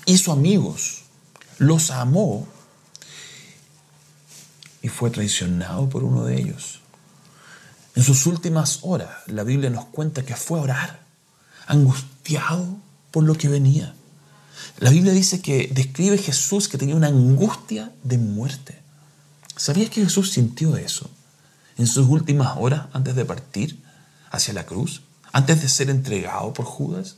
hizo 0.05 0.31
amigos, 0.31 1.05
los 1.57 1.91
amó 1.91 2.47
y 4.83 4.89
fue 4.89 5.09
traicionado 5.09 5.89
por 5.89 6.05
uno 6.05 6.27
de 6.27 6.39
ellos. 6.39 6.83
En 7.95 8.03
sus 8.03 8.27
últimas 8.27 8.81
horas, 8.83 9.09
la 9.27 9.43
Biblia 9.43 9.71
nos 9.71 9.87
cuenta 9.87 10.23
que 10.23 10.37
fue 10.37 10.59
a 10.59 10.63
orar, 10.65 11.04
angustiado 11.67 12.77
por 13.11 13.25
lo 13.25 13.35
que 13.35 13.49
venía. 13.49 13.95
La 14.79 14.91
Biblia 14.91 15.13
dice 15.13 15.41
que 15.41 15.71
describe 15.73 16.19
Jesús 16.19 16.69
que 16.69 16.79
tenía 16.79 16.97
una 16.97 17.09
angustia 17.09 17.93
de 18.03 18.19
muerte. 18.19 18.81
¿Sabías 19.57 19.91
que 19.91 20.03
Jesús 20.03 20.33
sintió 20.33 20.77
eso 20.77 21.11
en 21.77 21.87
sus 21.87 22.09
últimas 22.09 22.57
horas 22.59 22.87
antes 22.93 23.15
de 23.15 23.25
partir 23.25 23.83
hacia 24.31 24.55
la 24.55 24.67
cruz? 24.67 25.03
Antes 25.33 25.63
de 25.63 25.69
ser 25.69 25.91
entregado 25.91 26.53
por 26.53 26.65
Judas. 26.65 27.17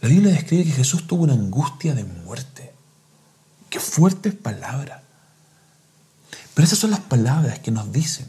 La 0.00 0.08
Biblia 0.08 0.32
describe 0.32 0.64
que 0.64 0.72
Jesús 0.72 1.06
tuvo 1.06 1.24
una 1.24 1.34
angustia 1.34 1.94
de 1.94 2.04
muerte. 2.04 2.72
Qué 3.70 3.80
fuertes 3.80 4.34
palabras. 4.34 5.02
Pero 6.54 6.66
esas 6.66 6.78
son 6.78 6.90
las 6.90 7.00
palabras 7.00 7.60
que 7.60 7.70
nos 7.70 7.92
dicen 7.92 8.26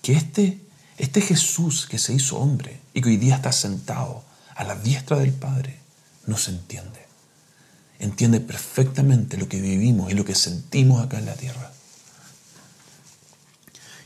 que 0.00 0.14
este, 0.14 0.60
este 0.98 1.20
Jesús 1.20 1.86
que 1.86 1.98
se 1.98 2.12
hizo 2.12 2.38
hombre 2.38 2.80
y 2.94 3.00
que 3.00 3.08
hoy 3.08 3.16
día 3.16 3.36
está 3.36 3.52
sentado 3.52 4.24
a 4.54 4.64
la 4.64 4.74
diestra 4.74 5.18
del 5.18 5.32
Padre, 5.32 5.78
no 6.26 6.36
se 6.36 6.50
entiende. 6.50 7.06
Entiende 7.98 8.40
perfectamente 8.40 9.36
lo 9.36 9.48
que 9.48 9.60
vivimos 9.60 10.10
y 10.10 10.14
lo 10.14 10.24
que 10.24 10.34
sentimos 10.34 11.02
acá 11.02 11.18
en 11.18 11.26
la 11.26 11.34
tierra. 11.34 11.72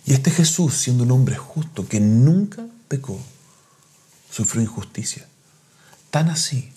Y 0.04 0.12
este 0.12 0.30
Jesús, 0.30 0.74
siendo 0.74 1.04
un 1.04 1.10
hombre 1.10 1.36
justo 1.36 1.88
que 1.88 1.98
nunca 1.98 2.66
pecó, 2.88 3.18
sufrió 4.30 4.62
injusticia. 4.62 5.26
Tan 6.10 6.28
así 6.28 6.72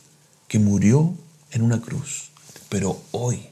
que 0.48 0.60
murió 0.60 1.16
en 1.52 1.62
una 1.62 1.80
cruz. 1.80 2.32
Pero 2.70 3.02
hoy, 3.12 3.50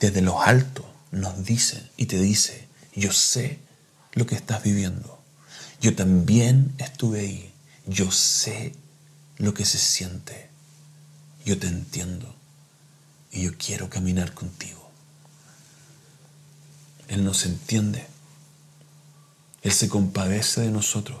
desde 0.00 0.22
los 0.22 0.36
altos, 0.38 0.86
nos 1.10 1.44
dice 1.44 1.90
y 1.96 2.06
te 2.06 2.18
dice, 2.18 2.66
yo 2.94 3.12
sé 3.12 3.58
lo 4.12 4.26
que 4.26 4.34
estás 4.34 4.62
viviendo. 4.62 5.13
Yo 5.84 5.94
también 5.94 6.74
estuve 6.78 7.20
ahí. 7.20 7.52
Yo 7.84 8.10
sé 8.10 8.72
lo 9.36 9.52
que 9.52 9.66
se 9.66 9.76
siente. 9.76 10.48
Yo 11.44 11.58
te 11.58 11.66
entiendo. 11.66 12.34
Y 13.30 13.42
yo 13.42 13.50
quiero 13.58 13.90
caminar 13.90 14.32
contigo. 14.32 14.80
Él 17.08 17.22
nos 17.22 17.44
entiende. 17.44 18.06
Él 19.60 19.72
se 19.72 19.90
compadece 19.90 20.62
de 20.62 20.70
nosotros 20.70 21.18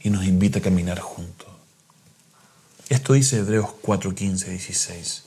y 0.00 0.10
nos 0.10 0.24
invita 0.24 0.58
a 0.58 0.62
caminar 0.62 0.98
juntos. 0.98 1.46
Esto 2.88 3.12
dice 3.12 3.36
Hebreos 3.36 3.70
4, 3.82 4.16
15, 4.16 4.50
16 4.50 5.22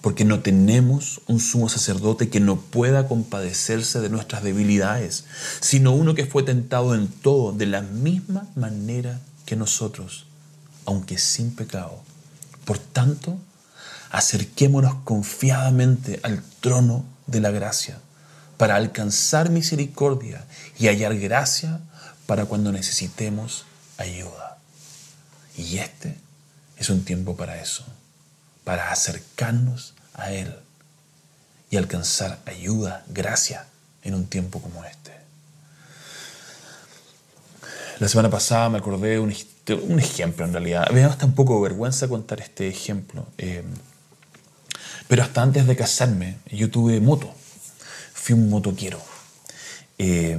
porque 0.00 0.24
no 0.24 0.40
tenemos 0.40 1.20
un 1.26 1.40
sumo 1.40 1.68
sacerdote 1.68 2.28
que 2.28 2.40
no 2.40 2.60
pueda 2.60 3.06
compadecerse 3.06 4.00
de 4.00 4.08
nuestras 4.08 4.42
debilidades, 4.42 5.24
sino 5.60 5.92
uno 5.92 6.14
que 6.14 6.26
fue 6.26 6.42
tentado 6.42 6.94
en 6.94 7.08
todo 7.08 7.52
de 7.52 7.66
la 7.66 7.82
misma 7.82 8.48
manera 8.54 9.20
que 9.46 9.56
nosotros, 9.56 10.26
aunque 10.86 11.18
sin 11.18 11.54
pecado. 11.54 12.02
Por 12.64 12.78
tanto, 12.78 13.38
acerquémonos 14.10 14.94
confiadamente 15.04 16.20
al 16.22 16.42
trono 16.60 17.04
de 17.26 17.40
la 17.40 17.50
gracia 17.50 17.98
para 18.56 18.76
alcanzar 18.76 19.50
misericordia 19.50 20.44
y 20.78 20.86
hallar 20.88 21.18
gracia 21.18 21.80
para 22.26 22.46
cuando 22.46 22.72
necesitemos 22.72 23.64
ayuda. 23.96 24.58
Y 25.56 25.78
este 25.78 26.16
es 26.76 26.90
un 26.90 27.04
tiempo 27.04 27.36
para 27.36 27.60
eso 27.60 27.84
para 28.64 28.90
acercarnos 28.92 29.94
a 30.14 30.32
Él 30.32 30.54
y 31.70 31.76
alcanzar 31.76 32.40
ayuda, 32.46 33.04
gracia 33.08 33.66
en 34.02 34.14
un 34.14 34.26
tiempo 34.26 34.60
como 34.60 34.84
este. 34.84 35.12
La 38.00 38.08
semana 38.08 38.30
pasada 38.30 38.68
me 38.70 38.78
acordé 38.78 39.18
un, 39.18 39.34
un 39.82 40.00
ejemplo 40.00 40.44
en 40.44 40.52
realidad. 40.52 40.88
Me 40.90 41.00
da 41.00 41.08
hasta 41.08 41.26
un 41.26 41.34
poco 41.34 41.60
vergüenza 41.60 42.08
contar 42.08 42.40
este 42.40 42.66
ejemplo. 42.66 43.26
Eh, 43.36 43.62
pero 45.06 45.22
hasta 45.22 45.42
antes 45.42 45.66
de 45.66 45.76
casarme 45.76 46.38
yo 46.50 46.70
tuve 46.70 47.00
moto. 47.00 47.30
Fui 48.14 48.34
un 48.34 48.48
motoquero. 48.48 49.00
Eh, 49.98 50.38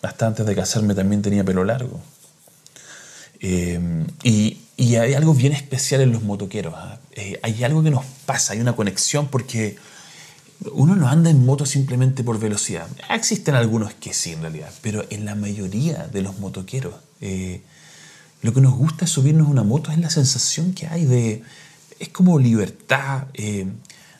hasta 0.00 0.26
antes 0.26 0.46
de 0.46 0.54
casarme 0.54 0.94
también 0.94 1.20
tenía 1.20 1.44
pelo 1.44 1.62
largo. 1.62 2.00
Eh, 3.40 3.78
y, 4.22 4.60
y, 4.76 4.96
hay 4.96 5.14
algo 5.14 5.34
bien 5.34 5.52
especial 5.52 6.00
en 6.00 6.12
los 6.12 6.22
motoqueros. 6.22 6.74
¿ah? 6.76 6.98
Eh, 7.12 7.38
hay 7.42 7.62
algo 7.64 7.82
que 7.82 7.90
nos 7.90 8.04
pasa, 8.26 8.54
hay 8.54 8.60
una 8.60 8.74
conexión 8.74 9.28
porque 9.28 9.76
uno 10.72 10.96
no 10.96 11.08
anda 11.08 11.30
en 11.30 11.44
moto 11.44 11.66
simplemente 11.66 12.24
por 12.24 12.38
velocidad. 12.38 12.86
Existen 13.10 13.54
algunos 13.54 13.94
que 13.94 14.14
sí, 14.14 14.32
en 14.32 14.42
realidad, 14.42 14.72
pero 14.80 15.04
en 15.10 15.24
la 15.24 15.34
mayoría 15.34 16.06
de 16.06 16.22
los 16.22 16.38
motoqueros, 16.38 16.94
eh, 17.20 17.62
lo 18.40 18.52
que 18.52 18.60
nos 18.60 18.74
gusta 18.74 19.04
es 19.04 19.10
subirnos 19.10 19.48
a 19.48 19.50
una 19.50 19.62
moto, 19.62 19.90
es 19.92 19.98
la 19.98 20.10
sensación 20.10 20.72
que 20.72 20.86
hay 20.86 21.04
de. 21.04 21.42
Es 22.00 22.08
como 22.08 22.38
libertad, 22.38 23.28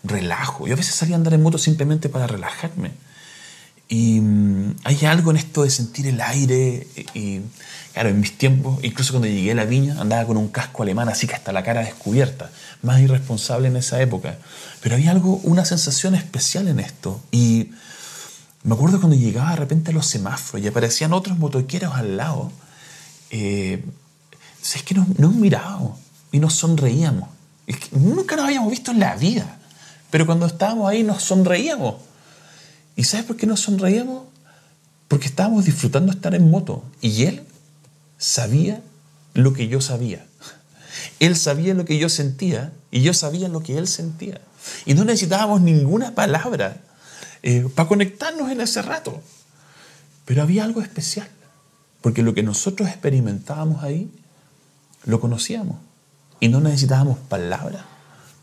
relajo. 0.04 0.68
Yo 0.68 0.74
a 0.74 0.76
veces 0.76 0.94
salía 0.94 1.16
a 1.16 1.18
andar 1.18 1.34
en 1.34 1.42
moto 1.42 1.58
simplemente 1.58 2.08
para 2.08 2.28
relajarme. 2.28 2.92
Y 3.92 4.22
mm, 4.22 4.76
hay 4.84 5.04
algo 5.04 5.32
en 5.32 5.36
esto 5.36 5.64
de 5.64 5.70
sentir 5.70 6.06
el 6.06 6.22
aire. 6.22 6.86
Y, 7.12 7.40
claro, 7.92 8.08
en 8.08 8.20
mis 8.20 8.38
tiempos, 8.38 8.82
incluso 8.82 9.12
cuando 9.12 9.28
llegué 9.28 9.52
a 9.52 9.54
la 9.54 9.66
viña, 9.66 10.00
andaba 10.00 10.24
con 10.24 10.38
un 10.38 10.48
casco 10.48 10.82
alemán 10.82 11.10
así 11.10 11.26
que 11.26 11.34
hasta 11.34 11.52
la 11.52 11.62
cara 11.62 11.82
descubierta. 11.82 12.50
Más 12.80 13.00
irresponsable 13.00 13.68
en 13.68 13.76
esa 13.76 14.00
época. 14.00 14.38
Pero 14.80 14.94
había 14.94 15.10
algo, 15.10 15.42
una 15.42 15.66
sensación 15.66 16.14
especial 16.14 16.68
en 16.68 16.80
esto. 16.80 17.22
Y 17.32 17.72
me 18.62 18.76
acuerdo 18.76 18.98
cuando 18.98 19.14
llegaba 19.14 19.50
de 19.50 19.56
repente 19.56 19.90
a 19.90 19.94
los 19.94 20.06
semáforos 20.06 20.64
y 20.64 20.68
aparecían 20.68 21.12
otros 21.12 21.36
motoqueros 21.36 21.94
al 21.94 22.16
lado. 22.16 22.50
Eh, 23.28 23.84
es 24.62 24.82
que 24.84 24.94
no, 24.94 25.06
no 25.18 25.32
mirado. 25.32 25.98
y 26.30 26.38
nos 26.38 26.54
sonreíamos. 26.54 27.28
nunca 27.90 28.36
nos 28.36 28.46
habíamos 28.46 28.70
visto 28.70 28.90
en 28.90 29.00
la 29.00 29.16
vida, 29.16 29.58
pero 30.10 30.24
cuando 30.24 30.46
estábamos 30.46 30.88
ahí 30.88 31.02
nos 31.02 31.22
sonreíamos. 31.22 31.96
¿Y 32.96 33.04
sabes 33.04 33.26
por 33.26 33.36
qué 33.36 33.46
nos 33.46 33.60
sonreíamos? 33.60 34.24
Porque 35.08 35.26
estábamos 35.26 35.64
disfrutando 35.64 36.12
estar 36.12 36.34
en 36.34 36.50
moto 36.50 36.84
y 37.00 37.24
él 37.24 37.42
sabía 38.18 38.80
lo 39.34 39.52
que 39.52 39.68
yo 39.68 39.80
sabía. 39.80 40.26
Él 41.20 41.36
sabía 41.36 41.74
lo 41.74 41.84
que 41.84 41.98
yo 41.98 42.08
sentía 42.08 42.72
y 42.90 43.02
yo 43.02 43.14
sabía 43.14 43.48
lo 43.48 43.62
que 43.62 43.78
él 43.78 43.88
sentía. 43.88 44.40
Y 44.86 44.94
no 44.94 45.04
necesitábamos 45.04 45.60
ninguna 45.60 46.14
palabra 46.14 46.80
eh, 47.42 47.68
para 47.74 47.88
conectarnos 47.88 48.50
en 48.50 48.60
ese 48.60 48.82
rato. 48.82 49.20
Pero 50.24 50.42
había 50.42 50.64
algo 50.64 50.80
especial, 50.80 51.28
porque 52.00 52.22
lo 52.22 52.34
que 52.34 52.42
nosotros 52.42 52.88
experimentábamos 52.88 53.82
ahí, 53.82 54.10
lo 55.04 55.20
conocíamos. 55.20 55.76
Y 56.40 56.48
no 56.48 56.60
necesitábamos 56.60 57.18
palabras 57.18 57.84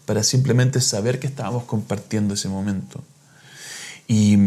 para 0.06 0.24
simplemente 0.24 0.82
saber 0.82 1.20
que 1.20 1.28
estábamos 1.28 1.64
compartiendo 1.66 2.34
ese 2.34 2.50
momento. 2.50 3.04
Y 4.10 4.38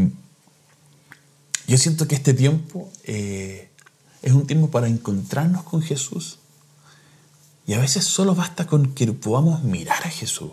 yo 1.69 1.79
siento 1.79 2.09
que 2.09 2.17
este 2.17 2.35
tiempo 2.35 2.91
eh, 3.05 3.71
es 4.21 4.33
un 4.33 4.45
tiempo 4.45 4.73
para 4.73 4.89
encontrarnos 4.89 5.63
con 5.63 5.83
Jesús. 5.83 6.41
Y 7.65 7.75
a 7.75 7.79
veces 7.79 8.05
solo 8.05 8.35
basta 8.35 8.67
con 8.67 8.93
que 8.93 9.07
podamos 9.13 9.63
mirar 9.63 10.03
a 10.05 10.11
Jesús, 10.11 10.51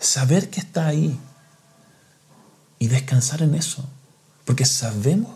saber 0.00 0.50
que 0.50 0.58
está 0.58 0.88
ahí 0.88 1.16
y 2.80 2.88
descansar 2.88 3.40
en 3.40 3.54
eso. 3.54 3.88
Porque 4.44 4.64
sabemos 4.64 5.30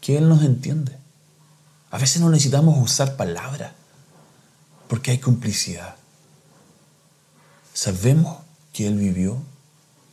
que 0.00 0.18
Él 0.18 0.28
nos 0.28 0.42
entiende. 0.42 0.98
A 1.92 1.98
veces 1.98 2.20
no 2.20 2.30
necesitamos 2.30 2.82
usar 2.82 3.16
palabras 3.16 3.72
porque 4.88 5.12
hay 5.12 5.18
complicidad. 5.18 5.94
Sabemos 7.72 8.38
que 8.72 8.88
Él 8.88 8.96
vivió, 8.96 9.40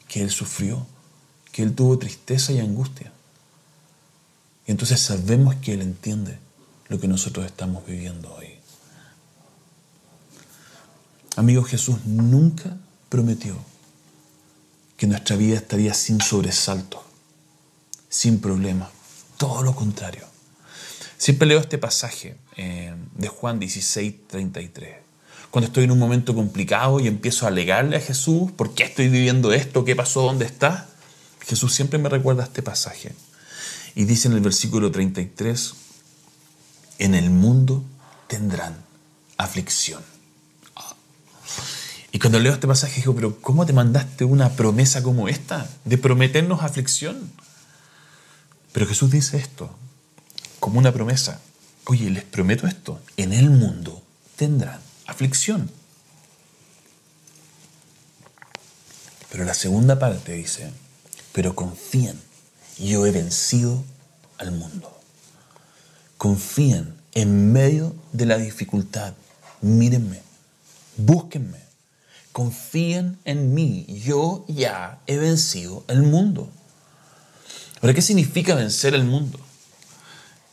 que 0.07 0.21
Él 0.21 0.29
sufrió, 0.29 0.85
que 1.55 1.63
Él 1.63 1.73
tuvo 1.73 1.97
tristeza 1.97 2.51
y 2.51 2.59
angustia. 2.59 3.13
Y 4.67 4.71
entonces 4.71 4.99
sabemos 4.99 5.55
que 5.55 5.71
Él 5.71 5.81
entiende 5.81 6.37
lo 6.89 6.99
que 6.99 7.07
nosotros 7.07 7.45
estamos 7.45 7.85
viviendo 7.85 8.29
hoy. 8.33 8.49
Amigo, 11.37 11.63
Jesús 11.63 12.03
nunca 12.03 12.75
prometió 13.07 13.55
que 14.97 15.07
nuestra 15.07 15.37
vida 15.37 15.55
estaría 15.55 15.93
sin 15.93 16.19
sobresalto, 16.19 17.01
sin 18.09 18.41
problemas. 18.41 18.89
Todo 19.37 19.63
lo 19.63 19.73
contrario. 19.77 20.25
Siempre 21.17 21.47
leo 21.47 21.61
este 21.61 21.77
pasaje 21.77 22.35
eh, 22.57 22.93
de 23.13 23.27
Juan 23.29 23.59
16, 23.59 24.27
33. 24.27 24.97
Cuando 25.51 25.67
estoy 25.67 25.85
en 25.85 25.91
un 25.91 25.99
momento 25.99 26.35
complicado 26.35 26.99
y 26.99 27.07
empiezo 27.07 27.45
a 27.45 27.47
alegarle 27.47 27.95
a 27.95 28.01
Jesús, 28.01 28.51
¿por 28.51 28.73
qué 28.73 28.83
estoy 28.83 29.07
viviendo 29.07 29.53
esto? 29.53 29.85
¿Qué 29.85 29.95
pasó? 29.95 30.21
¿Dónde 30.23 30.43
está? 30.43 30.89
Jesús 31.47 31.73
siempre 31.73 31.99
me 31.99 32.09
recuerda 32.09 32.43
este 32.43 32.61
pasaje. 32.61 33.13
Y 33.93 34.05
dice 34.05 34.27
en 34.27 34.33
el 34.33 34.41
versículo 34.41 34.91
33, 34.91 35.73
en 36.99 37.15
el 37.15 37.29
mundo 37.29 37.83
tendrán 38.27 38.75
aflicción. 39.37 40.03
Y 42.11 42.19
cuando 42.19 42.39
leo 42.39 42.53
este 42.53 42.67
pasaje 42.67 43.01
digo, 43.01 43.13
pero 43.13 43.41
¿cómo 43.41 43.65
te 43.65 43.73
mandaste 43.73 44.23
una 44.23 44.51
promesa 44.51 45.03
como 45.03 45.27
esta? 45.27 45.69
De 45.83 45.97
prometernos 45.97 46.63
aflicción. 46.63 47.29
Pero 48.71 48.87
Jesús 48.87 49.11
dice 49.11 49.37
esto 49.37 49.75
como 50.59 50.79
una 50.79 50.93
promesa. 50.93 51.41
Oye, 51.85 52.09
les 52.09 52.23
prometo 52.23 52.67
esto, 52.67 52.99
en 53.17 53.33
el 53.33 53.49
mundo 53.49 54.01
tendrán 54.35 54.79
aflicción. 55.05 55.69
Pero 59.31 59.43
la 59.43 59.53
segunda 59.53 59.99
parte 59.99 60.33
dice, 60.33 60.71
pero 61.35 61.53
confíen, 61.53 62.17
yo 62.79 63.05
he 63.05 63.11
vencido 63.11 63.83
al 64.37 64.53
mundo. 64.53 64.89
Confíen 66.17 66.95
en 67.13 67.51
medio 67.51 67.93
de 68.13 68.25
la 68.25 68.37
dificultad. 68.37 69.15
Mírenme, 69.59 70.21
búsquenme, 70.95 71.59
confíen 72.31 73.19
en 73.25 73.53
mí, 73.53 73.85
yo 74.05 74.45
ya 74.47 75.01
he 75.07 75.17
vencido 75.17 75.83
el 75.89 76.03
mundo. 76.03 76.49
Ahora, 77.81 77.93
¿qué 77.93 78.01
significa 78.01 78.55
vencer 78.55 78.95
el 78.95 79.03
mundo? 79.03 79.37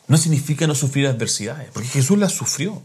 No 0.08 0.16
significa 0.16 0.66
no 0.66 0.74
sufrir 0.74 1.06
adversidades, 1.06 1.70
porque 1.72 1.90
Jesús 1.90 2.18
las 2.18 2.32
sufrió. 2.32 2.82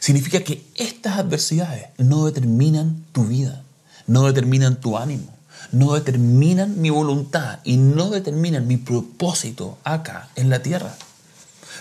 Significa 0.00 0.42
que 0.42 0.66
estas 0.74 1.18
adversidades 1.18 1.86
no 1.98 2.26
determinan 2.26 3.04
tu 3.12 3.26
vida, 3.26 3.62
no 4.08 4.26
determinan 4.26 4.80
tu 4.80 4.98
ánimo, 4.98 5.35
no 5.72 5.94
determinan 5.94 6.80
mi 6.80 6.90
voluntad 6.90 7.60
y 7.64 7.76
no 7.76 8.10
determinan 8.10 8.66
mi 8.66 8.76
propósito 8.76 9.78
acá 9.84 10.28
en 10.36 10.50
la 10.50 10.62
tierra. 10.62 10.94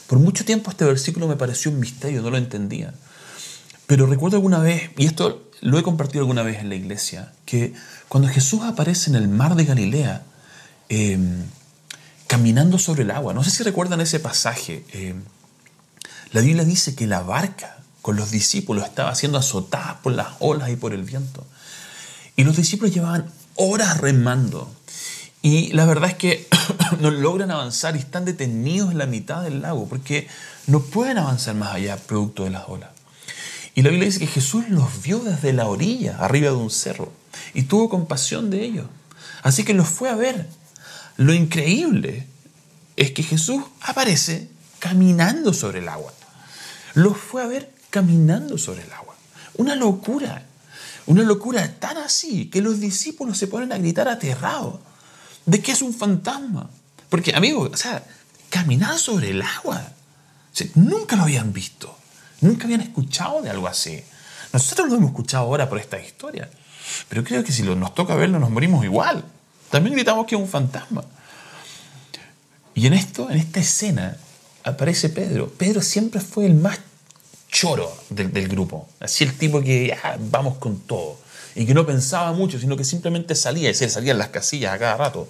Por 0.07 0.19
mucho 0.19 0.45
tiempo 0.45 0.69
este 0.69 0.85
versículo 0.85 1.27
me 1.27 1.35
pareció 1.35 1.71
un 1.71 1.79
misterio, 1.79 2.21
no 2.21 2.29
lo 2.29 2.37
entendía. 2.37 2.93
Pero 3.87 4.05
recuerdo 4.05 4.37
alguna 4.37 4.59
vez, 4.59 4.91
y 4.97 5.05
esto 5.05 5.49
lo 5.61 5.79
he 5.79 5.83
compartido 5.83 6.21
alguna 6.21 6.43
vez 6.43 6.59
en 6.59 6.69
la 6.69 6.75
iglesia, 6.75 7.31
que 7.45 7.73
cuando 8.07 8.29
Jesús 8.29 8.61
aparece 8.63 9.09
en 9.09 9.15
el 9.15 9.27
mar 9.27 9.55
de 9.55 9.65
Galilea, 9.65 10.23
em, 10.89 11.43
caminando 12.27 12.77
sobre 12.79 13.03
el 13.03 13.11
agua, 13.11 13.33
no 13.33 13.43
sé 13.43 13.51
si 13.51 13.63
recuerdan 13.63 14.01
ese 14.01 14.19
pasaje, 14.19 14.85
em, 14.91 15.23
la 16.31 16.41
Biblia 16.41 16.65
dice 16.65 16.95
que 16.95 17.07
la 17.07 17.21
barca 17.21 17.77
con 18.01 18.15
los 18.15 18.31
discípulos 18.31 18.85
estaba 18.85 19.15
siendo 19.15 19.37
azotada 19.37 19.99
por 20.03 20.13
las 20.13 20.27
olas 20.39 20.69
y 20.69 20.75
por 20.75 20.93
el 20.93 21.03
viento. 21.03 21.45
Y 22.35 22.43
los 22.43 22.55
discípulos 22.55 22.93
llevaban 22.93 23.31
horas 23.55 23.97
remando. 23.97 24.71
Y 25.41 25.71
la 25.73 25.85
verdad 25.85 26.09
es 26.09 26.15
que 26.15 26.47
no 26.99 27.11
logran 27.11 27.51
avanzar 27.51 27.95
y 27.95 27.99
están 27.99 28.25
detenidos 28.25 28.91
en 28.91 28.97
la 28.97 29.05
mitad 29.05 29.43
del 29.43 29.61
lago 29.61 29.87
porque 29.87 30.27
no 30.67 30.81
pueden 30.81 31.17
avanzar 31.17 31.55
más 31.55 31.75
allá 31.75 31.97
producto 31.97 32.43
de 32.43 32.49
las 32.51 32.67
olas. 32.67 32.89
Y 33.75 33.81
la 33.81 33.89
Biblia 33.89 34.07
dice 34.07 34.19
que 34.19 34.27
Jesús 34.27 34.69
los 34.69 35.01
vio 35.01 35.19
desde 35.19 35.51
la 35.51 35.67
orilla, 35.67 36.17
arriba 36.19 36.49
de 36.49 36.55
un 36.55 36.71
cerro, 36.71 37.11
y 37.53 37.63
tuvo 37.63 37.89
compasión 37.89 38.49
de 38.49 38.63
ellos. 38.63 38.87
Así 39.43 39.63
que 39.63 39.73
los 39.73 39.89
fue 39.89 40.09
a 40.09 40.15
ver. 40.15 40.47
Lo 41.17 41.33
increíble 41.33 42.25
es 42.95 43.11
que 43.11 43.21
Jesús 43.21 43.63
aparece 43.81 44.49
caminando 44.79 45.53
sobre 45.53 45.79
el 45.79 45.89
agua. 45.89 46.13
Los 46.93 47.17
fue 47.17 47.43
a 47.43 47.47
ver 47.47 47.71
caminando 47.89 48.57
sobre 48.57 48.83
el 48.83 48.93
agua. 48.93 49.15
Una 49.55 49.75
locura. 49.75 50.45
Una 51.07 51.23
locura 51.23 51.79
tan 51.79 51.97
así 51.97 52.49
que 52.49 52.61
los 52.61 52.79
discípulos 52.79 53.37
se 53.37 53.47
ponen 53.47 53.71
a 53.71 53.77
gritar 53.77 54.07
aterrados 54.07 54.79
de 55.45 55.61
que 55.61 55.71
es 55.71 55.81
un 55.81 55.93
fantasma. 55.93 56.69
Porque, 57.09 57.35
amigos, 57.35 57.69
o 57.73 57.77
sea, 57.77 58.03
caminar 58.49 58.97
sobre 58.97 59.29
el 59.29 59.41
agua. 59.41 59.91
nunca 60.73 61.15
lo 61.15 61.23
habían 61.23 61.53
visto. 61.53 61.95
Nunca 62.41 62.65
habían 62.65 62.81
escuchado 62.81 63.41
de 63.41 63.49
algo 63.49 63.67
así. 63.67 64.03
Nosotros 64.51 64.89
lo 64.89 64.95
hemos 64.95 65.09
escuchado 65.09 65.43
ahora 65.43 65.69
por 65.69 65.79
esta 65.79 65.99
historia. 65.99 66.49
Pero 67.09 67.23
creo 67.23 67.43
que 67.43 67.51
si 67.51 67.63
nos 67.63 67.93
toca 67.93 68.15
verlo 68.15 68.39
nos 68.39 68.49
morimos 68.49 68.83
igual. 68.83 69.23
También 69.69 69.95
gritamos 69.95 70.25
que 70.25 70.35
es 70.35 70.41
un 70.41 70.47
fantasma. 70.47 71.03
Y 72.73 72.87
en 72.87 72.93
esto, 72.93 73.29
en 73.29 73.37
esta 73.37 73.59
escena, 73.59 74.17
aparece 74.63 75.09
Pedro. 75.09 75.49
Pedro 75.49 75.81
siempre 75.81 76.19
fue 76.19 76.45
el 76.45 76.55
más 76.55 76.79
choro 77.55 77.89
del, 78.09 78.49
grupo. 78.49 78.89
Así 78.99 79.23
el 79.23 79.37
tipo 79.37 79.61
que 79.61 79.87
ya, 79.87 80.17
vamos 80.19 80.57
con 80.57 80.79
todo. 80.79 81.17
Y 81.55 81.65
que 81.65 81.73
no 81.73 81.85
pensaba 81.85 82.33
mucho, 82.33 82.59
sino 82.59 82.75
que 82.75 82.83
simplemente 82.83 83.33
salía 83.33 83.69
y 83.69 83.73
se 83.73 83.87
salían 83.87 84.17
las 84.17 84.27
casillas 84.27 84.73
a 84.73 84.77
cada 84.77 84.97
rato. 84.97 85.29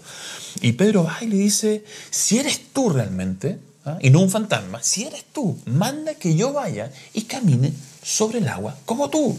Y 0.59 0.71
Pedro 0.71 1.03
va 1.03 1.19
y 1.21 1.27
le 1.27 1.35
dice, 1.35 1.85
si 2.09 2.39
eres 2.39 2.73
tú 2.73 2.89
realmente, 2.89 3.59
¿ah? 3.85 3.99
y 4.01 4.09
no 4.09 4.21
un 4.21 4.31
fantasma, 4.31 4.81
si 4.81 5.03
eres 5.03 5.23
tú, 5.31 5.59
manda 5.65 6.15
que 6.15 6.35
yo 6.35 6.51
vaya 6.51 6.91
y 7.13 7.23
camine 7.23 7.71
sobre 8.01 8.39
el 8.39 8.47
agua 8.47 8.75
como 8.85 9.11
tú. 9.11 9.37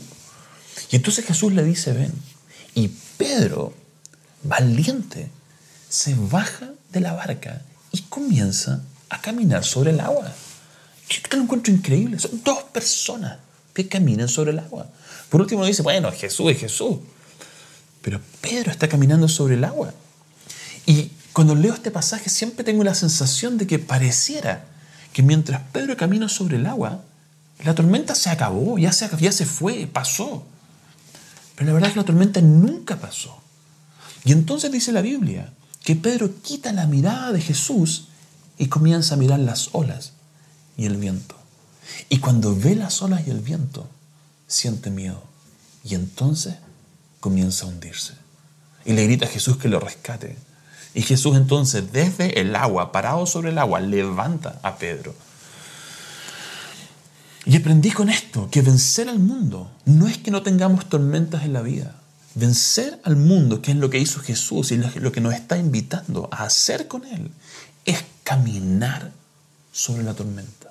Y 0.92 0.96
entonces 0.96 1.24
Jesús 1.24 1.52
le 1.52 1.64
dice, 1.64 1.92
ven. 1.92 2.12
Y 2.76 2.92
Pedro, 3.16 3.74
valiente, 4.44 5.28
se 5.88 6.14
baja 6.14 6.70
de 6.92 7.00
la 7.00 7.14
barca 7.14 7.62
y 7.90 8.02
comienza 8.02 8.84
a 9.08 9.20
caminar 9.20 9.64
sobre 9.64 9.90
el 9.90 9.98
agua. 9.98 10.32
Yo 11.08 11.20
lo 11.36 11.42
encuentro 11.42 11.72
increíble. 11.72 12.18
Son 12.18 12.42
dos 12.42 12.64
personas 12.64 13.38
que 13.72 13.88
caminan 13.88 14.28
sobre 14.28 14.52
el 14.52 14.58
agua. 14.58 14.88
Por 15.28 15.40
último 15.40 15.64
dice, 15.64 15.82
bueno, 15.82 16.10
Jesús 16.12 16.50
es 16.50 16.58
Jesús. 16.58 16.98
Pero 18.02 18.20
Pedro 18.40 18.70
está 18.70 18.88
caminando 18.88 19.28
sobre 19.28 19.54
el 19.54 19.64
agua. 19.64 19.92
Y 20.86 21.10
cuando 21.32 21.54
leo 21.54 21.74
este 21.74 21.90
pasaje 21.90 22.30
siempre 22.30 22.64
tengo 22.64 22.84
la 22.84 22.94
sensación 22.94 23.58
de 23.58 23.66
que 23.66 23.78
pareciera 23.78 24.64
que 25.12 25.22
mientras 25.22 25.60
Pedro 25.72 25.96
camina 25.96 26.28
sobre 26.28 26.56
el 26.56 26.66
agua, 26.66 27.02
la 27.64 27.74
tormenta 27.74 28.14
se 28.14 28.30
acabó, 28.30 28.78
ya 28.78 28.92
se, 28.92 29.08
ya 29.18 29.32
se 29.32 29.46
fue, 29.46 29.86
pasó. 29.86 30.44
Pero 31.54 31.68
la 31.68 31.72
verdad 31.74 31.88
es 31.88 31.94
que 31.94 32.00
la 32.00 32.06
tormenta 32.06 32.40
nunca 32.40 32.96
pasó. 32.96 33.42
Y 34.24 34.32
entonces 34.32 34.70
dice 34.70 34.92
la 34.92 35.02
Biblia 35.02 35.52
que 35.84 35.96
Pedro 35.96 36.30
quita 36.42 36.72
la 36.72 36.86
mirada 36.86 37.32
de 37.32 37.40
Jesús 37.40 38.08
y 38.58 38.66
comienza 38.66 39.14
a 39.14 39.18
mirar 39.18 39.38
las 39.38 39.70
olas 39.72 40.12
y 40.76 40.86
el 40.86 40.96
viento. 40.96 41.34
Y 42.08 42.18
cuando 42.18 42.54
ve 42.54 42.74
las 42.74 43.02
olas 43.02 43.26
y 43.26 43.30
el 43.30 43.40
viento, 43.40 43.88
siente 44.46 44.90
miedo 44.90 45.22
y 45.84 45.94
entonces 45.94 46.56
comienza 47.20 47.64
a 47.64 47.68
hundirse. 47.68 48.14
Y 48.84 48.92
le 48.92 49.04
grita 49.04 49.26
a 49.26 49.28
Jesús 49.28 49.56
que 49.56 49.68
lo 49.68 49.80
rescate. 49.80 50.36
Y 50.94 51.02
Jesús 51.02 51.36
entonces 51.36 51.92
desde 51.92 52.40
el 52.40 52.56
agua, 52.56 52.92
parado 52.92 53.26
sobre 53.26 53.50
el 53.50 53.58
agua, 53.58 53.80
levanta 53.80 54.58
a 54.62 54.78
Pedro. 54.78 55.14
Y 57.44 57.56
aprendí 57.56 57.92
con 57.92 58.08
esto 58.08 58.48
que 58.50 58.62
vencer 58.62 59.08
al 59.08 59.20
mundo 59.20 59.70
no 59.84 60.08
es 60.08 60.18
que 60.18 60.32
no 60.32 60.42
tengamos 60.42 60.88
tormentas 60.88 61.44
en 61.44 61.52
la 61.52 61.62
vida. 61.62 61.94
Vencer 62.34 63.00
al 63.04 63.16
mundo, 63.16 63.62
que 63.62 63.70
es 63.70 63.76
lo 63.76 63.88
que 63.88 63.98
hizo 63.98 64.20
Jesús 64.20 64.72
y 64.72 64.78
lo 64.78 65.12
que 65.12 65.20
nos 65.20 65.34
está 65.34 65.56
invitando 65.56 66.28
a 66.32 66.44
hacer 66.44 66.88
con 66.88 67.04
Él, 67.04 67.30
es 67.84 68.04
caminar 68.24 69.12
sobre 69.72 70.02
la 70.02 70.14
tormenta. 70.14 70.65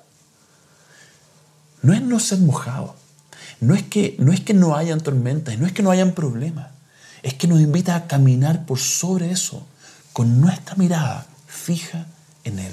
No 1.86 1.92
es 1.92 2.02
no 2.02 2.18
ser 2.18 2.40
mojado, 2.40 2.96
no 3.60 3.76
es 3.76 3.84
que 3.84 4.16
no, 4.18 4.32
es 4.32 4.40
que 4.40 4.54
no 4.54 4.74
hayan 4.74 5.00
tormentas, 5.00 5.56
no 5.56 5.68
es 5.68 5.72
que 5.72 5.84
no 5.84 5.92
hayan 5.92 6.14
problemas, 6.14 6.66
es 7.22 7.34
que 7.34 7.46
nos 7.46 7.60
invita 7.60 7.94
a 7.94 8.08
caminar 8.08 8.66
por 8.66 8.80
sobre 8.80 9.30
eso 9.30 9.64
con 10.12 10.40
nuestra 10.40 10.74
mirada 10.74 11.28
fija 11.46 12.08
en 12.42 12.58
Él. 12.58 12.72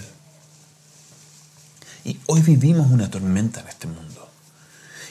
Y 2.04 2.18
hoy 2.26 2.42
vivimos 2.42 2.90
una 2.90 3.12
tormenta 3.12 3.60
en 3.60 3.68
este 3.68 3.86
mundo. 3.86 4.32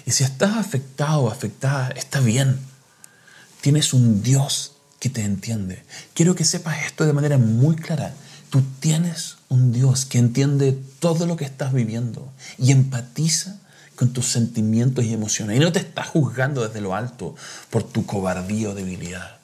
Y 0.04 0.10
si 0.10 0.24
estás 0.24 0.56
afectado 0.56 1.20
o 1.20 1.30
afectada, 1.30 1.90
está 1.90 2.18
bien. 2.18 2.58
Tienes 3.60 3.94
un 3.94 4.20
Dios 4.20 4.72
que 4.98 5.10
te 5.10 5.22
entiende. 5.22 5.84
Quiero 6.12 6.34
que 6.34 6.44
sepas 6.44 6.86
esto 6.86 7.06
de 7.06 7.12
manera 7.12 7.38
muy 7.38 7.76
clara. 7.76 8.12
Tú 8.50 8.64
tienes 8.80 9.36
un 9.48 9.72
Dios 9.72 10.06
que 10.06 10.18
entiende 10.18 10.76
todo 10.98 11.24
lo 11.24 11.36
que 11.36 11.44
estás 11.44 11.72
viviendo 11.72 12.32
y 12.58 12.72
empatiza 12.72 13.61
con 14.02 14.12
tus 14.12 14.26
sentimientos 14.26 15.04
y 15.04 15.12
emociones. 15.12 15.56
Y 15.56 15.60
no 15.60 15.70
te 15.70 15.78
está 15.78 16.02
juzgando 16.02 16.66
desde 16.66 16.80
lo 16.80 16.96
alto 16.96 17.36
por 17.70 17.84
tu 17.84 18.04
cobardía 18.04 18.70
o 18.70 18.74
debilidad. 18.74 19.36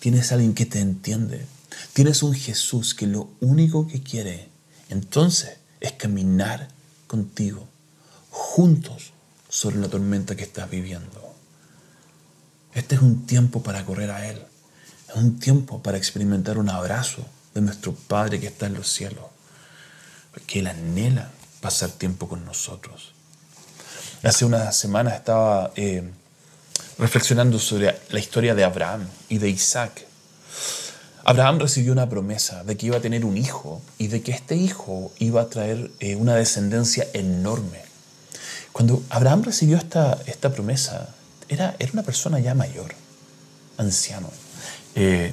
Tienes 0.00 0.32
alguien 0.32 0.52
que 0.52 0.66
te 0.66 0.80
entiende. 0.80 1.46
Tienes 1.92 2.24
un 2.24 2.34
Jesús 2.34 2.92
que 2.92 3.06
lo 3.06 3.30
único 3.40 3.86
que 3.86 4.02
quiere 4.02 4.48
entonces 4.88 5.58
es 5.78 5.92
caminar 5.92 6.66
contigo, 7.06 7.68
juntos 8.30 9.12
sobre 9.48 9.76
la 9.76 9.86
tormenta 9.86 10.34
que 10.34 10.42
estás 10.42 10.68
viviendo. 10.68 11.32
Este 12.74 12.96
es 12.96 13.00
un 13.00 13.26
tiempo 13.26 13.62
para 13.62 13.84
correr 13.84 14.10
a 14.10 14.28
Él. 14.28 14.42
Es 15.08 15.14
un 15.14 15.38
tiempo 15.38 15.84
para 15.84 15.98
experimentar 15.98 16.58
un 16.58 16.68
abrazo 16.68 17.24
de 17.54 17.60
nuestro 17.60 17.94
Padre 17.94 18.40
que 18.40 18.48
está 18.48 18.66
en 18.66 18.74
los 18.74 18.88
cielos. 18.88 19.26
Porque 20.32 20.58
Él 20.58 20.66
anhela 20.66 21.30
pasar 21.60 21.90
tiempo 21.90 22.28
con 22.28 22.44
nosotros. 22.44 23.14
Hace 24.24 24.44
unas 24.44 24.76
semanas 24.76 25.14
estaba 25.14 25.70
eh, 25.76 26.02
reflexionando 26.98 27.60
sobre 27.60 27.94
la 28.10 28.18
historia 28.18 28.52
de 28.52 28.64
Abraham 28.64 29.06
y 29.28 29.38
de 29.38 29.48
Isaac. 29.48 30.06
Abraham 31.24 31.60
recibió 31.60 31.92
una 31.92 32.08
promesa 32.08 32.64
de 32.64 32.76
que 32.76 32.86
iba 32.86 32.96
a 32.96 33.00
tener 33.00 33.24
un 33.24 33.36
hijo 33.36 33.80
y 33.96 34.08
de 34.08 34.22
que 34.22 34.32
este 34.32 34.56
hijo 34.56 35.12
iba 35.20 35.42
a 35.42 35.48
traer 35.48 35.92
eh, 36.00 36.16
una 36.16 36.34
descendencia 36.34 37.06
enorme. 37.12 37.80
Cuando 38.72 39.04
Abraham 39.10 39.44
recibió 39.44 39.76
esta, 39.76 40.18
esta 40.26 40.50
promesa, 40.50 41.14
era, 41.48 41.76
era 41.78 41.92
una 41.92 42.02
persona 42.02 42.40
ya 42.40 42.54
mayor, 42.54 42.94
anciano. 43.76 44.30
Eh, 44.96 45.32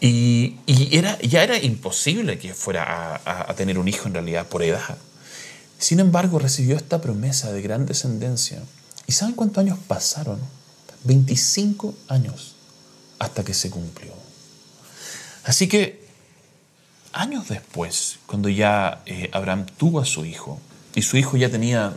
y, 0.00 0.58
era, 0.96 1.18
ya 1.22 1.42
era 1.42 1.58
imposible 1.58 2.38
que 2.38 2.54
fuera 2.54 3.20
a 3.24 3.54
tener 3.54 3.78
un 3.80 3.88
hijo 3.88 4.06
en 4.06 4.14
realidad 4.14 4.46
por 4.46 4.62
edad. 4.62 4.96
Sin 5.78 6.00
embargo, 6.00 6.38
recibió 6.38 6.76
esta 6.76 7.00
promesa 7.00 7.52
de 7.52 7.62
gran 7.62 7.86
descendencia. 7.86 8.62
¿Y 9.06 9.12
saben 9.12 9.34
cuántos 9.34 9.62
años 9.62 9.78
pasaron? 9.86 10.40
25 11.04 11.94
años 12.08 12.54
hasta 13.18 13.44
que 13.44 13.54
se 13.54 13.70
cumplió. 13.70 14.12
Así 15.44 15.68
que 15.68 16.06
años 17.12 17.48
después, 17.48 18.18
cuando 18.26 18.48
ya 18.48 19.02
eh, 19.06 19.30
Abraham 19.32 19.66
tuvo 19.76 20.00
a 20.00 20.04
su 20.04 20.24
hijo, 20.24 20.60
y 20.94 21.02
su 21.02 21.16
hijo 21.16 21.36
ya 21.36 21.50
tenía, 21.50 21.94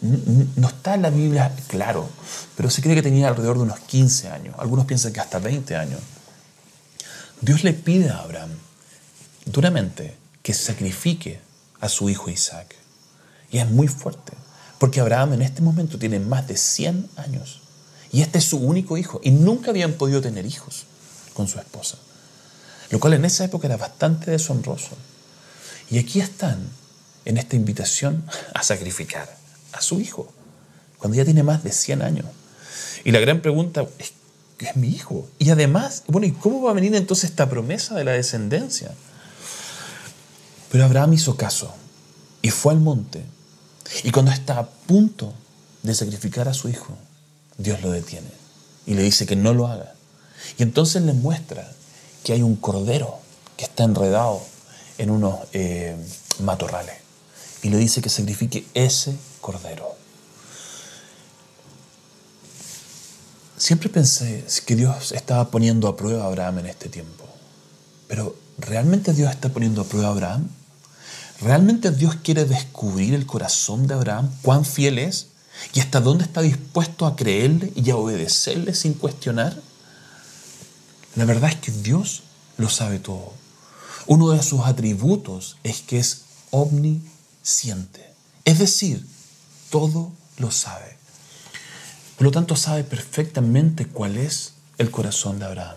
no 0.00 0.68
está 0.68 0.94
en 0.94 1.02
la 1.02 1.10
Biblia 1.10 1.54
claro, 1.68 2.08
pero 2.56 2.70
se 2.70 2.82
cree 2.82 2.94
que 2.94 3.02
tenía 3.02 3.28
alrededor 3.28 3.56
de 3.58 3.64
unos 3.64 3.80
15 3.80 4.28
años, 4.28 4.54
algunos 4.58 4.86
piensan 4.86 5.12
que 5.12 5.20
hasta 5.20 5.38
20 5.38 5.76
años, 5.76 6.00
Dios 7.40 7.64
le 7.64 7.72
pide 7.72 8.10
a 8.10 8.18
Abraham 8.18 8.50
duramente 9.44 10.16
que 10.42 10.54
sacrifique 10.54 11.40
a 11.80 11.88
su 11.88 12.08
hijo 12.08 12.30
Isaac. 12.30 12.76
Y 13.52 13.58
es 13.58 13.70
muy 13.70 13.86
fuerte, 13.86 14.32
porque 14.78 15.00
Abraham 15.00 15.34
en 15.34 15.42
este 15.42 15.62
momento 15.62 15.98
tiene 15.98 16.18
más 16.18 16.48
de 16.48 16.56
100 16.56 17.08
años, 17.16 17.60
y 18.10 18.22
este 18.22 18.38
es 18.38 18.44
su 18.44 18.58
único 18.58 18.96
hijo, 18.98 19.20
y 19.22 19.30
nunca 19.30 19.70
habían 19.70 19.92
podido 19.92 20.20
tener 20.20 20.46
hijos 20.46 20.86
con 21.34 21.46
su 21.46 21.60
esposa 21.60 21.98
lo 22.92 23.00
cual 23.00 23.14
en 23.14 23.24
esa 23.24 23.44
época 23.44 23.66
era 23.66 23.78
bastante 23.78 24.30
deshonroso. 24.30 24.90
Y 25.90 25.98
aquí 25.98 26.20
están 26.20 26.68
en 27.24 27.38
esta 27.38 27.56
invitación 27.56 28.22
a 28.54 28.62
sacrificar 28.62 29.34
a 29.72 29.80
su 29.80 29.98
hijo, 29.98 30.30
cuando 30.98 31.16
ya 31.16 31.24
tiene 31.24 31.42
más 31.42 31.64
de 31.64 31.72
100 31.72 32.02
años. 32.02 32.26
Y 33.02 33.12
la 33.12 33.20
gran 33.20 33.40
pregunta 33.40 33.86
es, 33.98 34.12
¿qué 34.58 34.66
es 34.66 34.76
mi 34.76 34.88
hijo? 34.88 35.26
Y 35.38 35.48
además, 35.48 36.04
bueno, 36.06 36.26
¿y 36.26 36.32
cómo 36.32 36.60
va 36.62 36.72
a 36.72 36.74
venir 36.74 36.94
entonces 36.94 37.30
esta 37.30 37.48
promesa 37.48 37.94
de 37.94 38.04
la 38.04 38.12
descendencia? 38.12 38.92
Pero 40.70 40.84
Abraham 40.84 41.14
hizo 41.14 41.34
caso 41.38 41.74
y 42.42 42.50
fue 42.50 42.74
al 42.74 42.80
monte. 42.80 43.24
Y 44.04 44.10
cuando 44.10 44.32
está 44.32 44.58
a 44.58 44.66
punto 44.66 45.32
de 45.82 45.94
sacrificar 45.94 46.48
a 46.48 46.54
su 46.54 46.68
hijo, 46.68 46.96
Dios 47.58 47.82
lo 47.82 47.90
detiene 47.90 48.30
y 48.86 48.94
le 48.94 49.02
dice 49.02 49.26
que 49.26 49.36
no 49.36 49.54
lo 49.54 49.66
haga. 49.66 49.94
Y 50.58 50.62
entonces 50.62 51.02
le 51.02 51.12
muestra 51.12 51.70
que 52.24 52.32
hay 52.32 52.42
un 52.42 52.56
cordero 52.56 53.18
que 53.56 53.64
está 53.64 53.84
enredado 53.84 54.42
en 54.98 55.10
unos 55.10 55.40
eh, 55.52 55.96
matorrales. 56.40 56.96
Y 57.62 57.68
le 57.68 57.76
dice 57.76 58.02
que 58.02 58.08
sacrifique 58.08 58.66
ese 58.74 59.16
cordero. 59.40 59.96
Siempre 63.56 63.88
pensé 63.88 64.44
que 64.66 64.74
Dios 64.74 65.12
estaba 65.12 65.48
poniendo 65.50 65.86
a 65.86 65.96
prueba 65.96 66.24
a 66.24 66.26
Abraham 66.26 66.60
en 66.60 66.66
este 66.66 66.88
tiempo. 66.88 67.24
Pero 68.08 68.34
¿realmente 68.58 69.12
Dios 69.12 69.30
está 69.30 69.50
poniendo 69.50 69.82
a 69.82 69.84
prueba 69.84 70.08
a 70.08 70.10
Abraham? 70.10 70.48
¿Realmente 71.42 71.90
Dios 71.90 72.16
quiere 72.22 72.44
descubrir 72.44 73.14
el 73.14 73.26
corazón 73.26 73.88
de 73.88 73.94
Abraham? 73.94 74.30
¿Cuán 74.42 74.64
fiel 74.64 74.98
es? 74.98 75.28
¿Y 75.74 75.80
hasta 75.80 76.00
dónde 76.00 76.24
está 76.24 76.40
dispuesto 76.40 77.04
a 77.04 77.16
creerle 77.16 77.72
y 77.74 77.90
a 77.90 77.96
obedecerle 77.96 78.74
sin 78.74 78.94
cuestionar? 78.94 79.60
La 81.16 81.24
verdad 81.24 81.50
es 81.50 81.56
que 81.56 81.72
Dios 81.72 82.22
lo 82.58 82.68
sabe 82.68 83.00
todo. 83.00 83.32
Uno 84.06 84.30
de 84.30 84.42
sus 84.42 84.60
atributos 84.60 85.56
es 85.64 85.80
que 85.80 85.98
es 85.98 86.22
omnisciente. 86.50 88.12
Es 88.44 88.60
decir, 88.60 89.04
todo 89.70 90.12
lo 90.38 90.50
sabe. 90.52 90.96
Por 92.16 92.26
lo 92.26 92.30
tanto, 92.30 92.54
sabe 92.54 92.84
perfectamente 92.84 93.86
cuál 93.86 94.16
es 94.16 94.52
el 94.78 94.90
corazón 94.92 95.40
de 95.40 95.46
Abraham. 95.46 95.76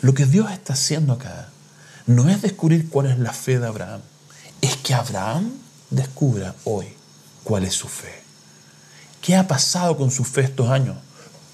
Lo 0.00 0.14
que 0.14 0.26
Dios 0.26 0.50
está 0.50 0.72
haciendo 0.72 1.12
acá 1.12 1.48
no 2.06 2.28
es 2.28 2.42
descubrir 2.42 2.88
cuál 2.88 3.06
es 3.06 3.18
la 3.18 3.32
fe 3.32 3.60
de 3.60 3.66
Abraham, 3.66 4.00
es 4.60 4.76
que 4.76 4.94
Abraham 4.94 5.52
descubra 5.90 6.54
hoy 6.64 6.86
cuál 7.44 7.64
es 7.64 7.74
su 7.74 7.88
fe. 7.88 8.22
¿Qué 9.22 9.36
ha 9.36 9.46
pasado 9.46 9.96
con 9.96 10.10
su 10.10 10.24
fe 10.24 10.42
estos 10.42 10.68
años? 10.68 10.96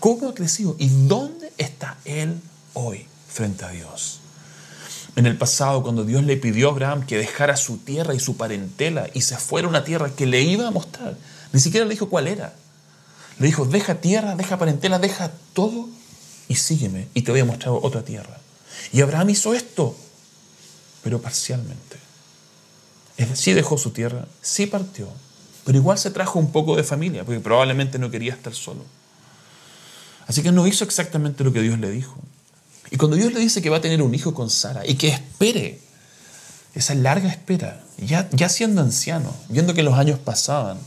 ¿Cómo 0.00 0.28
ha 0.28 0.34
crecido? 0.34 0.76
¿Y 0.78 0.88
dónde 0.88 1.52
está 1.58 1.96
él 2.04 2.40
hoy 2.76 3.06
frente 3.36 3.64
a 3.64 3.70
Dios. 3.70 4.20
En 5.16 5.26
el 5.26 5.36
pasado, 5.36 5.82
cuando 5.82 6.04
Dios 6.04 6.24
le 6.24 6.36
pidió 6.36 6.68
a 6.68 6.72
Abraham 6.72 7.06
que 7.06 7.16
dejara 7.16 7.56
su 7.56 7.78
tierra 7.78 8.14
y 8.14 8.20
su 8.20 8.36
parentela 8.36 9.08
y 9.14 9.22
se 9.22 9.36
fuera 9.36 9.66
a 9.66 9.70
una 9.70 9.84
tierra 9.84 10.10
que 10.10 10.26
le 10.26 10.42
iba 10.42 10.68
a 10.68 10.70
mostrar, 10.70 11.16
ni 11.52 11.60
siquiera 11.60 11.86
le 11.86 11.92
dijo 11.92 12.08
cuál 12.08 12.28
era. 12.28 12.54
Le 13.38 13.46
dijo, 13.46 13.64
deja 13.64 13.96
tierra, 13.96 14.36
deja 14.36 14.58
parentela, 14.58 14.98
deja 14.98 15.30
todo 15.52 15.88
y 16.48 16.56
sígueme 16.56 17.08
y 17.14 17.22
te 17.22 17.30
voy 17.30 17.40
a 17.40 17.44
mostrar 17.44 17.74
otra 17.80 18.02
tierra. 18.02 18.38
Y 18.92 19.00
Abraham 19.00 19.30
hizo 19.30 19.54
esto, 19.54 19.96
pero 21.02 21.20
parcialmente. 21.20 21.96
Decir, 23.16 23.54
dejó 23.54 23.78
su 23.78 23.90
tierra, 23.90 24.26
sí 24.42 24.66
partió, 24.66 25.08
pero 25.64 25.78
igual 25.78 25.98
se 25.98 26.10
trajo 26.10 26.38
un 26.38 26.52
poco 26.52 26.76
de 26.76 26.84
familia, 26.84 27.24
porque 27.24 27.40
probablemente 27.40 27.98
no 27.98 28.10
quería 28.10 28.34
estar 28.34 28.54
solo. 28.54 28.84
Así 30.26 30.42
que 30.42 30.52
no 30.52 30.66
hizo 30.66 30.84
exactamente 30.84 31.42
lo 31.42 31.52
que 31.52 31.62
Dios 31.62 31.78
le 31.78 31.90
dijo. 31.90 32.16
Y 32.90 32.98
cuando 32.98 33.16
Dios 33.16 33.32
le 33.32 33.40
dice 33.40 33.62
que 33.62 33.70
va 33.70 33.78
a 33.78 33.80
tener 33.80 34.02
un 34.02 34.14
hijo 34.14 34.34
con 34.34 34.50
Sara 34.50 34.86
y 34.86 34.94
que 34.94 35.08
espere, 35.08 35.80
esa 36.74 36.94
larga 36.94 37.28
espera, 37.30 37.82
ya, 37.96 38.28
ya 38.32 38.48
siendo 38.48 38.82
anciano, 38.82 39.34
viendo 39.48 39.72
que 39.72 39.82
los 39.82 39.94
años 39.94 40.18
pasaban, 40.18 40.78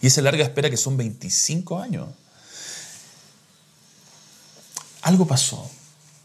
y 0.00 0.08
esa 0.08 0.20
larga 0.22 0.44
espera 0.44 0.70
que 0.70 0.76
son 0.76 0.96
25 0.96 1.80
años, 1.80 2.08
algo 5.02 5.26
pasó 5.26 5.68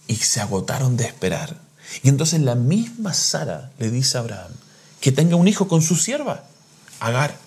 y 0.08 0.17
se 0.17 0.41
agotaron 0.41 0.98
de 0.98 1.06
esperar. 1.06 1.58
Y 2.02 2.10
entonces 2.10 2.41
la 2.41 2.56
misma 2.56 3.13
Sara 3.13 3.72
le 3.80 3.89
dice 3.89 4.17
a 4.17 4.22
Abraham 4.22 4.52
que 5.04 5.12
tenga 5.12 5.36
un 5.36 5.50
hijo 5.50 5.68
con 5.68 5.82
su 5.82 5.98
sierva, 5.98 6.46
Agar. 7.02 7.38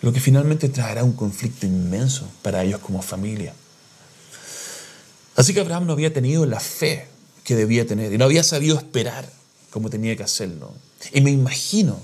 lo 0.00 0.12
que 0.12 0.18
finalmente 0.18 0.68
traerá 0.68 1.04
un 1.04 1.12
conflicto 1.12 1.66
inmenso 1.66 2.28
para 2.42 2.64
ellos 2.64 2.80
como 2.80 3.00
familia. 3.00 3.54
Así 5.36 5.54
que 5.54 5.60
Abraham 5.60 5.86
no 5.86 5.92
había 5.92 6.12
tenido 6.12 6.44
la 6.44 6.58
fe 6.58 7.06
que 7.44 7.54
debía 7.54 7.86
tener 7.86 8.12
y 8.12 8.18
no 8.18 8.24
había 8.24 8.42
sabido 8.42 8.76
esperar 8.76 9.30
como 9.70 9.88
tenía 9.88 10.16
que 10.16 10.24
hacerlo. 10.24 10.74
Y 11.12 11.20
me 11.20 11.30
imagino 11.30 12.00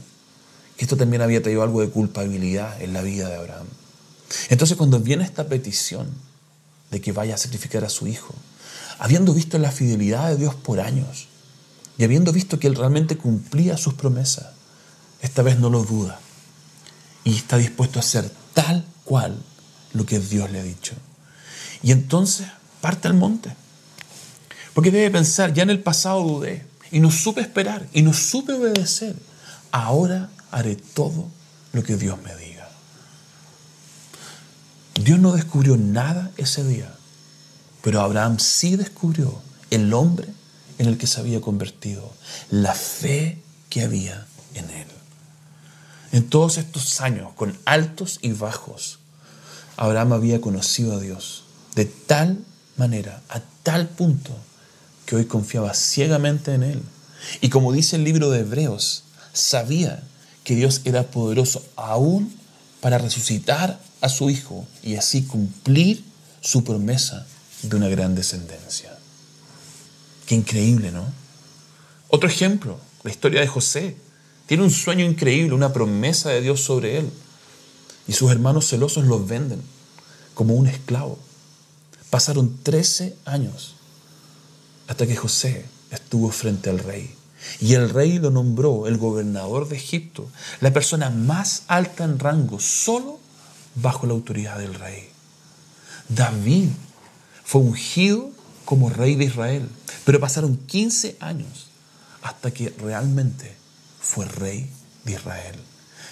que 0.77 0.85
esto 0.85 0.97
también 0.97 1.21
había 1.21 1.43
traído 1.43 1.65
algo 1.65 1.81
de 1.81 1.89
culpabilidad 1.89 2.81
en 2.81 2.93
la 2.93 3.03
vida 3.03 3.29
de 3.29 3.35
Abraham. 3.35 3.67
Entonces 4.51 4.77
cuando 4.77 5.01
viene 5.01 5.25
esta 5.25 5.49
petición 5.49 6.07
de 6.93 7.01
que 7.01 7.11
vaya 7.11 7.35
a 7.35 7.39
sacrificar 7.39 7.85
a 7.85 7.89
su 7.89 8.07
hijo, 8.07 8.33
habiendo 9.01 9.35
visto 9.35 9.59
la 9.59 9.73
fidelidad 9.73 10.29
de 10.29 10.37
Dios 10.37 10.55
por 10.55 10.79
años 10.79 11.27
y 11.99 12.05
habiendo 12.05 12.33
visto 12.33 12.61
que 12.61 12.69
él 12.69 12.77
realmente 12.77 13.19
cumplía 13.19 13.77
sus 13.77 13.95
promesas, 13.95 14.47
esta 15.21 15.43
vez 15.43 15.59
no 15.59 15.69
lo 15.69 15.83
duda 15.83 16.21
y 17.25 17.35
está 17.35 17.57
dispuesto 17.59 17.99
a 17.99 18.03
hacer 18.03 18.31
tal 18.55 18.87
cual 19.05 19.37
lo 19.93 20.07
que 20.07 20.21
Dios 20.21 20.51
le 20.51 20.61
ha 20.61 20.63
dicho. 20.63 20.95
Y 21.83 21.91
entonces 21.91 22.47
parte 22.81 23.09
al 23.09 23.15
monte. 23.15 23.55
Porque 24.75 24.93
debe 24.93 25.11
pensar, 25.11 25.53
ya 25.53 25.65
en 25.65 25.71
el 25.71 25.81
pasado 25.81 26.23
dudé 26.23 26.65
y 26.93 27.01
no 27.01 27.11
supe 27.11 27.41
esperar 27.41 27.87
y 27.93 28.03
no 28.03 28.13
supe 28.13 28.53
obedecer. 28.53 29.17
Ahora 29.73 30.31
haré 30.53 30.77
todo 30.77 31.29
lo 31.73 31.83
que 31.83 31.97
Dios 31.97 32.19
me 32.23 32.35
diga. 32.37 32.69
Dios 34.95 35.19
no 35.19 35.33
descubrió 35.33 35.77
nada 35.77 36.31
ese 36.37 36.63
día, 36.65 36.95
pero 37.83 38.01
Abraham 38.01 38.39
sí 38.39 38.77
descubrió 38.77 39.41
el 39.71 39.93
hombre 39.93 40.29
en 40.79 40.87
el 40.87 40.99
que 40.99 41.07
se 41.07 41.21
había 41.21 41.41
convertido, 41.41 42.13
la 42.51 42.75
fe 42.75 43.39
que 43.69 43.83
había 43.83 44.27
en 44.55 44.71
él. 44.71 44.87
En 46.13 46.29
todos 46.29 46.57
estos 46.57 47.01
años, 47.01 47.33
con 47.35 47.59
altos 47.65 48.19
y 48.23 48.33
bajos, 48.33 48.99
Abraham 49.77 50.15
había 50.15 50.41
conocido 50.41 50.97
a 50.97 51.01
Dios 51.01 51.45
de 51.75 51.85
tal 51.85 52.39
manera, 52.77 53.23
a 53.29 53.41
tal 53.63 53.89
punto, 53.89 54.37
que 55.07 55.17
hoy 55.17 55.27
confiaba 55.27 55.75
ciegamente 55.75 56.55
en 56.55 56.63
Él. 56.65 56.83
Y 57.41 57.51
como 57.51 57.73
dice 57.73 57.97
el 57.97 58.05
libro 58.05 58.31
de 58.31 58.41
Hebreos, 58.41 59.05
sabía 59.33 60.03
que 60.45 60.57
Dios 60.57 60.81
era 60.85 61.05
poderoso 61.05 61.65
aún 61.77 62.35
para 62.81 62.99
resucitar 62.99 63.81
a 64.01 64.09
su 64.09 64.31
Hijo 64.31 64.67
y 64.83 64.97
así 64.97 65.23
cumplir 65.23 66.05
su 66.41 66.65
promesa 66.65 67.27
de 67.63 67.77
una 67.77 67.89
gran 67.89 68.15
descendencia. 68.15 68.88
Qué 70.29 70.35
increíble, 70.35 70.93
¿no? 70.93 71.11
Otro 72.09 72.29
ejemplo, 72.29 72.79
la 73.03 73.11
historia 73.11 73.41
de 73.41 73.47
José. 73.47 73.97
Tiene 74.45 74.63
un 74.63 74.71
sueño 74.71 75.03
increíble, 75.03 75.55
una 75.55 75.73
promesa 75.73 76.29
de 76.29 76.43
Dios 76.43 76.61
sobre 76.61 76.99
él. 76.99 77.11
Y 78.07 78.13
sus 78.13 78.31
hermanos 78.31 78.69
celosos 78.69 79.07
los 79.07 79.27
venden 79.27 79.63
como 80.35 80.53
un 80.53 80.67
esclavo. 80.67 81.19
Pasaron 82.11 82.59
13 82.63 83.17
años 83.25 83.77
hasta 84.87 85.07
que 85.07 85.17
José 85.17 85.65
estuvo 85.91 86.31
frente 86.31 86.69
al 86.69 86.81
rey. 86.81 87.15
Y 87.59 87.73
el 87.73 87.89
rey 87.89 88.19
lo 88.19 88.31
nombró 88.31 88.87
el 88.87 88.99
gobernador 88.99 89.67
de 89.67 89.77
Egipto, 89.77 90.29
la 90.61 90.75
persona 90.75 91.09
más 91.09 91.63
alta 91.69 92.05
en 92.05 92.19
rango, 92.19 92.61
solo 92.61 93.19
bajo 93.77 94.07
la 94.07 94.13
autoridad 94.13 94.59
del 94.59 94.75
rey. 94.75 95.09
David 96.11 96.69
fue 97.45 97.63
ungido 97.63 98.37
como 98.69 98.91
rey 98.91 99.15
de 99.15 99.25
Israel, 99.25 99.67
pero 100.05 100.21
pasaron 100.21 100.59
15 100.59 101.17
años 101.21 101.69
hasta 102.21 102.51
que 102.51 102.69
realmente 102.69 103.57
fue 103.99 104.27
rey 104.27 104.71
de 105.07 105.13
Israel. 105.13 105.55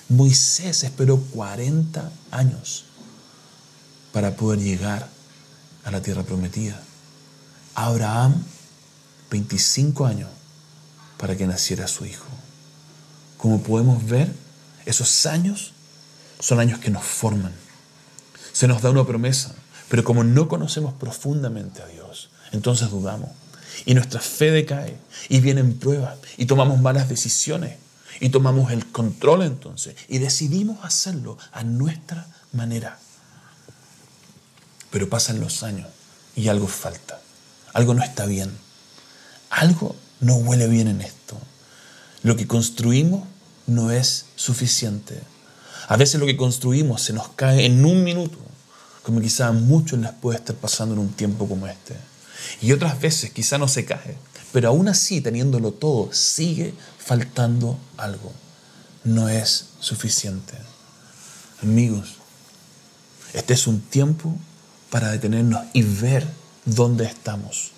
Moisés 0.09 0.83
esperó 0.83 1.19
40 1.19 2.11
años 2.31 2.87
para 4.11 4.37
poder 4.37 4.61
llegar 4.61 5.07
a 5.85 5.91
la 5.91 6.01
tierra 6.01 6.23
prometida. 6.23 6.81
Abraham 7.75 8.43
25 9.31 10.07
años 10.07 10.31
para 11.19 11.37
que 11.37 11.47
naciera 11.47 11.87
su 11.89 12.07
hijo. 12.07 12.25
Como 13.37 13.63
podemos 13.63 14.03
ver, 14.07 14.33
esos 14.87 15.27
años 15.27 15.73
son 16.41 16.59
años 16.59 16.79
que 16.79 16.89
nos 16.89 17.05
forman. 17.05 17.53
Se 18.55 18.67
nos 18.67 18.81
da 18.81 18.89
una 18.89 19.07
promesa, 19.07 19.55
pero 19.91 20.05
como 20.05 20.25
no 20.25 20.49
conocemos 20.49 20.95
profundamente 20.95 21.83
a 21.83 21.87
Dios, 21.89 22.31
entonces 22.53 22.91
dudamos. 22.91 23.31
Y 23.85 23.95
nuestra 23.95 24.21
fe 24.21 24.51
decae 24.51 24.97
y 25.29 25.41
vienen 25.41 25.79
pruebas 25.79 26.19
y 26.37 26.47
tomamos 26.47 26.81
malas 26.81 27.09
decisiones 27.09 27.77
y 28.21 28.31
tomamos 28.31 28.73
el 28.73 28.87
control 28.87 29.43
entonces 29.43 29.95
y 30.09 30.19
decidimos 30.19 30.85
hacerlo 30.85 31.37
a 31.53 31.63
nuestra 31.63 32.27
manera. 32.53 32.99
Pero 34.91 35.09
pasan 35.11 35.41
los 35.41 35.63
años 35.63 35.89
y 36.35 36.49
algo 36.49 36.69
falta, 36.69 37.21
algo 37.75 37.93
no 37.93 38.03
está 38.03 38.25
bien 38.25 38.67
algo 39.51 39.97
no 40.21 40.37
huele 40.37 40.67
bien 40.69 40.89
en 40.89 41.01
esto. 41.01 41.37
Lo 42.23 42.37
que 42.37 42.47
construimos 42.47 43.27
no 43.67 43.91
es 43.91 44.27
suficiente. 44.37 45.21
A 45.89 45.97
veces 45.97 46.21
lo 46.21 46.27
que 46.27 46.37
construimos 46.37 47.03
se 47.03 47.13
nos 47.13 47.29
cae 47.31 47.65
en 47.65 47.85
un 47.85 48.03
minuto, 48.03 48.39
como 49.03 49.21
quizás 49.21 49.49
a 49.49 49.53
muchos 49.53 49.99
les 49.99 50.13
puede 50.13 50.39
estar 50.39 50.57
pasando 50.57 50.95
en 50.95 51.01
un 51.01 51.13
tiempo 51.13 51.49
como 51.49 51.67
este. 51.67 51.97
Y 52.61 52.73
otras 52.73 53.01
veces 53.01 53.31
quizá 53.31 53.59
no 53.59 53.69
se 53.69 53.85
cae, 53.85 54.17
pero 54.53 54.69
aún 54.69 54.89
así, 54.89 55.21
teniéndolo 55.21 55.73
todo, 55.73 56.13
sigue 56.13 56.75
faltando 56.99 57.79
algo. 57.97 58.33
No 59.05 59.29
es 59.29 59.71
suficiente. 59.81 60.55
Amigos, 61.63 62.17
este 63.33 63.55
es 63.55 63.67
un 63.67 63.81
tiempo 63.81 64.37
para 64.91 65.11
detenernos 65.11 65.63
y 65.73 65.83
ver 65.83 66.27
dónde 66.65 67.05
estamos. 67.05 67.73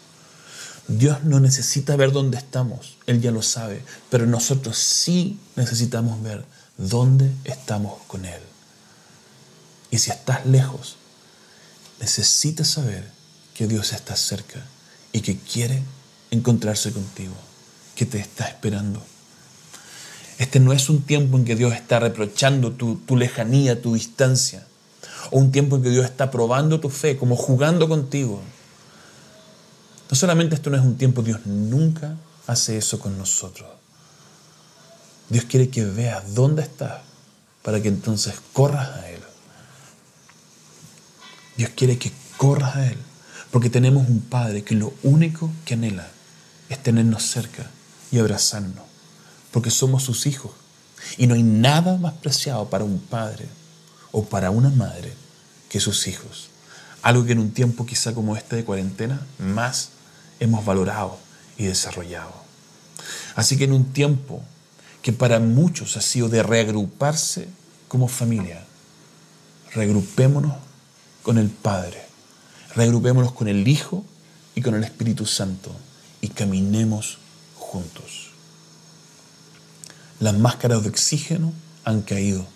Dios 0.89 1.23
no 1.25 1.39
necesita 1.39 1.97
ver 1.97 2.13
dónde 2.13 2.39
estamos, 2.39 2.97
Él 3.07 3.21
ya 3.21 3.31
lo 3.31 3.43
sabe, 3.43 3.83
pero 4.09 4.25
nosotros 4.27 4.79
sí 4.79 5.39
necesitamos 5.55 6.23
ver 6.23 6.47
dónde 6.79 7.31
estamos 7.45 8.01
con 8.07 8.25
Él. 8.25 8.41
Y 9.91 9.99
si 9.99 10.11
estás 10.11 10.47
lejos, 10.47 10.97
necesitas 12.01 12.69
saber 12.69 13.18
que 13.59 13.67
Dios 13.67 13.93
está 13.93 14.15
cerca 14.15 14.65
y 15.11 15.21
que 15.21 15.37
quiere 15.37 15.83
encontrarse 16.31 16.93
contigo, 16.93 17.35
que 17.97 18.07
te 18.07 18.21
está 18.21 18.45
esperando. 18.45 19.03
Este 20.39 20.61
no 20.61 20.73
es 20.73 20.89
un 20.89 21.03
tiempo 21.03 21.37
en 21.37 21.45
que 21.45 21.57
Dios 21.57 21.75
está 21.75 21.99
reprochando 21.99 22.71
tu, 22.71 22.95
tu 22.99 23.17
lejanía, 23.17 23.83
tu 23.83 23.95
distancia, 23.95 24.65
o 25.33 25.39
un 25.41 25.51
tiempo 25.51 25.75
en 25.75 25.83
que 25.83 25.91
Dios 25.91 26.05
está 26.05 26.31
probando 26.31 26.79
tu 26.79 26.89
fe, 26.89 27.17
como 27.17 27.35
jugando 27.35 27.89
contigo. 27.89 28.41
No 30.09 30.17
solamente 30.17 30.55
esto 30.55 30.71
no 30.71 30.77
es 30.77 30.85
un 30.85 30.97
tiempo, 30.97 31.23
Dios 31.23 31.45
nunca 31.45 32.15
hace 32.47 32.79
eso 32.79 33.01
con 33.01 33.19
nosotros. 33.19 33.69
Dios 35.31 35.47
quiere 35.47 35.69
que 35.69 35.85
veas 35.85 36.33
dónde 36.33 36.63
estás 36.63 37.01
para 37.65 37.83
que 37.83 37.89
entonces 37.89 38.35
corras 38.53 38.89
a 38.89 39.11
Él. 39.11 39.21
Dios 41.57 41.71
quiere 41.75 41.99
que 41.99 42.13
corras 42.37 42.77
a 42.77 42.87
Él, 42.87 42.99
porque 43.51 43.71
tenemos 43.71 44.09
un 44.09 44.21
Padre 44.21 44.63
que 44.63 44.75
lo 44.75 44.93
único 45.03 45.51
que 45.65 45.75
anhela 45.75 46.09
es 46.69 46.83
tenernos 46.83 47.23
cerca 47.25 47.71
y 48.11 48.19
abrazarnos, 48.19 48.85
porque 49.51 49.71
somos 49.71 50.03
sus 50.03 50.27
hijos. 50.27 50.53
Y 51.17 51.27
no 51.27 51.35
hay 51.35 51.43
nada 51.43 51.97
más 51.97 52.15
preciado 52.15 52.69
para 52.69 52.85
un 52.85 52.99
padre 52.99 53.47
o 54.11 54.25
para 54.25 54.51
una 54.51 54.69
madre 54.69 55.13
que 55.69 55.81
sus 55.81 56.07
hijos. 56.07 56.49
Algo 57.03 57.25
que 57.25 57.33
en 57.33 57.39
un 57.39 57.53
tiempo 57.53 57.87
quizá 57.87 58.15
como 58.15 58.37
este 58.37 58.57
de 58.57 58.65
cuarentena 58.65 59.25
más 59.39 59.91
hemos 60.41 60.65
valorado 60.65 61.19
y 61.57 61.65
desarrollado. 61.65 62.35
Así 63.37 63.57
que 63.57 63.65
en 63.65 63.73
un 63.73 63.93
tiempo 63.93 64.43
que 65.03 65.13
para 65.13 65.39
muchos 65.39 65.97
ha 65.97 66.01
sido 66.01 66.29
de 66.29 66.43
reagruparse 66.43 67.49
como 67.87 68.09
familia, 68.09 68.65
reagrupémonos 69.73 70.57
con 71.23 71.39
el 71.39 71.49
Padre, 71.49 72.08
reagrupémonos 72.75 73.33
con 73.33 73.49
el 73.49 73.67
Hijo 73.67 74.05
y 74.55 74.63
con 74.63 74.75
el 74.75 74.85
Espíritu 74.85 75.27
Santo 75.27 75.75
y 76.21 76.29
caminemos 76.29 77.19
juntos. 77.57 78.31
Las 80.21 80.37
máscaras 80.37 80.83
de 80.83 80.89
oxígeno 80.89 81.53
han 81.85 82.03
caído, 82.03 82.47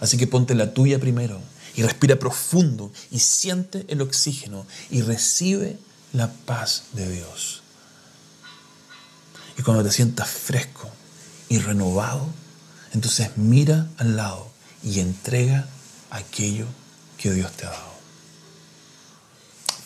así 0.00 0.16
que 0.16 0.26
ponte 0.26 0.54
la 0.54 0.72
tuya 0.72 1.00
primero 1.00 1.40
y 1.74 1.82
respira 1.82 2.18
profundo 2.18 2.92
y 3.10 3.18
siente 3.18 3.84
el 3.88 4.02
oxígeno 4.02 4.66
y 4.90 5.02
recibe 5.02 5.78
la 6.12 6.30
paz 6.30 6.84
de 6.92 7.10
Dios. 7.10 7.62
Y 9.58 9.62
cuando 9.62 9.82
te 9.82 9.90
sientas 9.90 10.28
fresco 10.28 10.88
y 11.48 11.58
renovado, 11.58 12.26
entonces 12.92 13.30
mira 13.36 13.88
al 13.98 14.16
lado 14.16 14.50
y 14.82 15.00
entrega 15.00 15.66
aquello 16.10 16.66
que 17.18 17.32
Dios 17.32 17.52
te 17.52 17.66
ha 17.66 17.70
dado. 17.70 17.91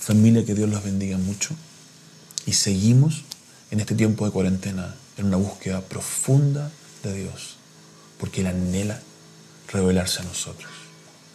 Familia, 0.06 0.44
que 0.44 0.54
Dios 0.54 0.70
los 0.70 0.84
bendiga 0.84 1.18
mucho. 1.18 1.56
Y 2.46 2.52
seguimos 2.52 3.24
en 3.72 3.80
este 3.80 3.96
tiempo 3.96 4.24
de 4.24 4.30
cuarentena 4.30 4.94
en 5.16 5.26
una 5.26 5.36
búsqueda 5.36 5.80
profunda 5.80 6.70
de 7.02 7.12
Dios, 7.12 7.56
porque 8.20 8.42
Él 8.42 8.46
anhela 8.46 9.00
revelarse 9.66 10.20
a 10.20 10.24
nosotros. 10.24 10.70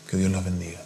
Que 0.09 0.15
Dios 0.15 0.32
los 0.32 0.45
bendiga. 0.45 0.82